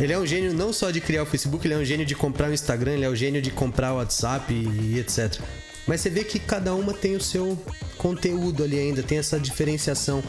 Ele 0.00 0.14
é 0.14 0.18
um 0.18 0.24
gênio 0.24 0.54
não 0.54 0.72
só 0.72 0.90
de 0.90 0.98
criar 0.98 1.22
o 1.22 1.26
Facebook, 1.26 1.66
ele 1.66 1.74
é 1.74 1.76
um 1.76 1.84
gênio 1.84 2.06
de 2.06 2.14
comprar 2.14 2.48
o 2.48 2.54
Instagram, 2.54 2.94
ele 2.94 3.04
é 3.04 3.10
um 3.10 3.14
gênio 3.14 3.42
de 3.42 3.50
comprar 3.50 3.92
o 3.92 3.96
WhatsApp 3.96 4.50
e, 4.52 4.98
etc. 4.98 5.38
Mas 5.86 6.00
você 6.00 6.08
vê 6.08 6.24
que 6.24 6.38
cada 6.38 6.74
uma 6.74 6.94
tem 6.94 7.14
o 7.14 7.20
seu 7.20 7.58
conteúdo 7.98 8.64
ali 8.64 8.78
ainda, 8.78 9.02
tem 9.02 9.18
essa 9.18 9.38
diferenciação. 9.38 10.22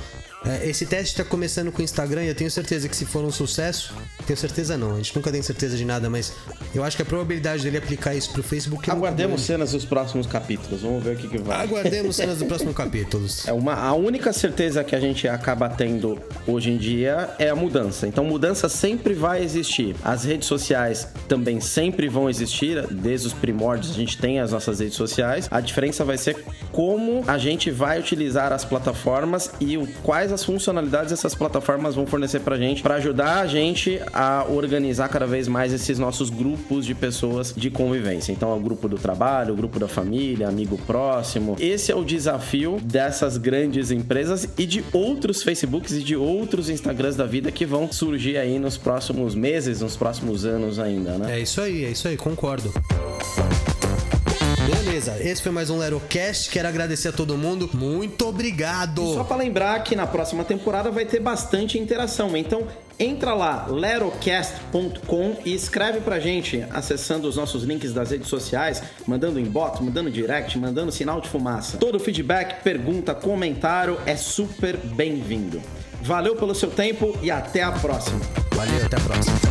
É, 0.44 0.68
esse 0.68 0.88
teste 0.88 1.14
está 1.14 1.24
começando 1.24 1.72
com 1.72 1.82
o 1.82 1.86
Instagram 1.86 2.24
e 2.24 2.28
eu 2.28 2.36
tenho 2.36 2.50
certeza 2.50 2.90
que 2.90 2.96
se 2.96 3.06
for 3.06 3.24
um 3.24 3.32
sucesso, 3.32 3.94
tenho 4.26 4.38
certeza 4.38 4.76
não, 4.76 4.94
a 4.94 4.98
gente 4.98 5.16
nunca 5.16 5.32
tem 5.32 5.42
certeza 5.42 5.78
de 5.78 5.86
nada, 5.86 6.10
mas 6.10 6.34
eu 6.74 6.84
acho 6.84 6.96
que 6.96 7.04
a 7.04 7.06
probabilidade 7.06 7.62
dele 7.62 7.78
aplicar 7.78 8.16
isso 8.16 8.32
pro 8.32 8.42
Facebook 8.42 8.90
é 8.90 8.94
Aguardemos 8.94 9.42
cenas 9.42 9.72
dos 9.74 9.86
próximos 9.86 10.26
capítulos, 10.26 10.82
vamos 10.82 11.04
ver 11.04 11.16
o 11.16 11.20
que, 11.20 11.28
que 11.28 11.38
vai. 11.38 11.62
Aguardemos 11.62 12.16
cenas 12.16 12.40
dos 12.40 12.48
próximos 12.50 12.76
capítulos. 12.76 13.48
É 13.48 13.54
uma, 13.54 13.76
a 13.76 13.94
única 13.94 14.34
certeza 14.34 14.84
que 14.84 14.96
a 14.96 15.00
gente 15.00 15.28
acaba 15.28 15.70
tendo 15.70 16.18
hoje 16.48 16.72
em 16.72 16.78
dia 16.78 17.30
é 17.38 17.50
a 17.50 17.56
mudança. 17.56 18.08
Então, 18.08 18.24
mudança 18.24 18.68
sempre 18.68 19.14
vai 19.14 19.44
existir. 19.44 19.96
As 20.04 20.24
redes 20.24 20.48
sociais 20.48 21.08
também 21.28 21.62
sempre 21.62 22.10
vão 22.10 22.28
existir, 22.28 22.88
desde 22.88 23.28
os 23.28 23.34
primórdios 23.34 23.92
a 23.92 23.96
gente 23.96 24.18
tem 24.18 24.40
as 24.40 24.52
nossas 24.52 24.80
redes 24.80 24.96
sociais. 24.96 25.48
A 25.52 25.62
diferença 25.62 26.04
vai 26.04 26.18
ser 26.18 26.44
como 26.72 27.24
a 27.28 27.38
gente 27.38 27.70
vai 27.70 28.00
utilizar 28.00 28.52
as 28.52 28.66
plataformas 28.66 29.52
e 29.60 29.78
o, 29.78 29.86
quais 30.02 30.31
quais 30.32 30.34
as 30.34 30.46
funcionalidades 30.46 31.12
essas 31.12 31.36
plataformas 31.36 31.96
vão 31.96 32.06
fornecer 32.06 32.40
pra 32.40 32.58
gente, 32.58 32.82
para 32.82 32.96
ajudar 32.96 33.42
a 33.42 33.48
gente 33.48 34.00
a 34.14 34.46
organizar 34.50 35.10
cada 35.10 35.28
vez 35.28 35.48
mais 35.48 35.74
esses 35.74 36.00
nossos 36.00 36.30
grupos 36.30 36.86
de 36.86 36.96
pessoas 36.96 37.54
de 37.56 37.70
convivência. 37.70 38.32
Então, 38.32 38.52
é 38.52 38.56
o 38.56 38.60
grupo 38.60 38.88
do 38.88 38.98
trabalho, 38.98 39.54
o 39.54 39.58
grupo 39.58 39.80
da 39.80 39.88
família, 39.88 40.48
amigo 40.48 40.78
próximo. 40.88 41.56
Esse 41.60 41.92
é 41.92 41.96
o 41.96 42.04
desafio 42.04 42.80
dessas 42.82 43.38
grandes 43.38 43.92
empresas 43.92 44.48
e 44.58 44.66
de 44.66 44.84
outros 44.94 45.44
Facebooks 45.44 45.92
e 45.94 46.00
de 46.04 46.16
outros 46.16 46.70
Instagrams 46.70 47.16
da 47.16 47.26
vida 47.26 47.52
que 47.52 47.66
vão 47.66 47.92
surgir 47.92 48.38
aí 48.38 48.58
nos 48.58 48.78
próximos 48.78 49.36
meses, 49.36 49.82
nos 49.82 49.96
próximos 49.96 50.46
anos 50.46 50.80
ainda, 50.80 51.18
né? 51.18 51.38
É 51.38 51.40
isso 51.40 51.60
aí, 51.62 51.86
é 51.86 51.90
isso 51.90 52.08
aí, 52.08 52.18
concordo. 52.18 52.72
Beleza, 54.72 55.18
esse 55.20 55.42
foi 55.42 55.52
mais 55.52 55.70
um 55.70 55.78
Lerocast. 55.78 56.50
Quero 56.50 56.68
agradecer 56.68 57.10
a 57.10 57.12
todo 57.12 57.38
mundo. 57.38 57.70
Muito 57.74 58.26
obrigado. 58.26 59.04
E 59.04 59.14
só 59.16 59.24
para 59.24 59.36
lembrar 59.36 59.84
que 59.84 59.96
na 59.96 60.08
próxima 60.08 60.46
temporada 60.46 60.90
vai 60.90 61.06
ter 61.06 61.20
bastante 61.20 61.78
interação. 61.78 62.36
Então, 62.38 62.68
entra 62.98 63.34
lá, 63.34 63.68
lerocast.com 63.70 65.36
e 65.44 65.54
escreve 65.54 66.00
pra 66.00 66.20
gente, 66.20 66.66
acessando 66.72 67.28
os 67.28 67.36
nossos 67.36 67.64
links 67.64 67.92
das 67.92 68.12
redes 68.12 68.30
sociais, 68.30 68.82
mandando 69.06 69.40
inbox, 69.40 69.82
mandando 69.82 70.10
direct, 70.10 70.58
mandando 70.58 70.92
sinal 70.92 71.20
de 71.20 71.28
fumaça. 71.28 71.78
Todo 71.78 72.00
feedback, 72.00 72.64
pergunta, 72.64 73.14
comentário 73.14 74.00
é 74.06 74.16
super 74.16 74.78
bem-vindo. 74.78 75.62
Valeu 76.02 76.36
pelo 76.36 76.56
seu 76.56 76.72
tempo 76.72 77.18
e 77.22 77.30
até 77.30 77.62
a 77.62 77.72
próxima. 77.74 78.20
Valeu, 78.56 78.86
até 78.86 78.96
a 78.96 79.02
próxima. 79.02 79.51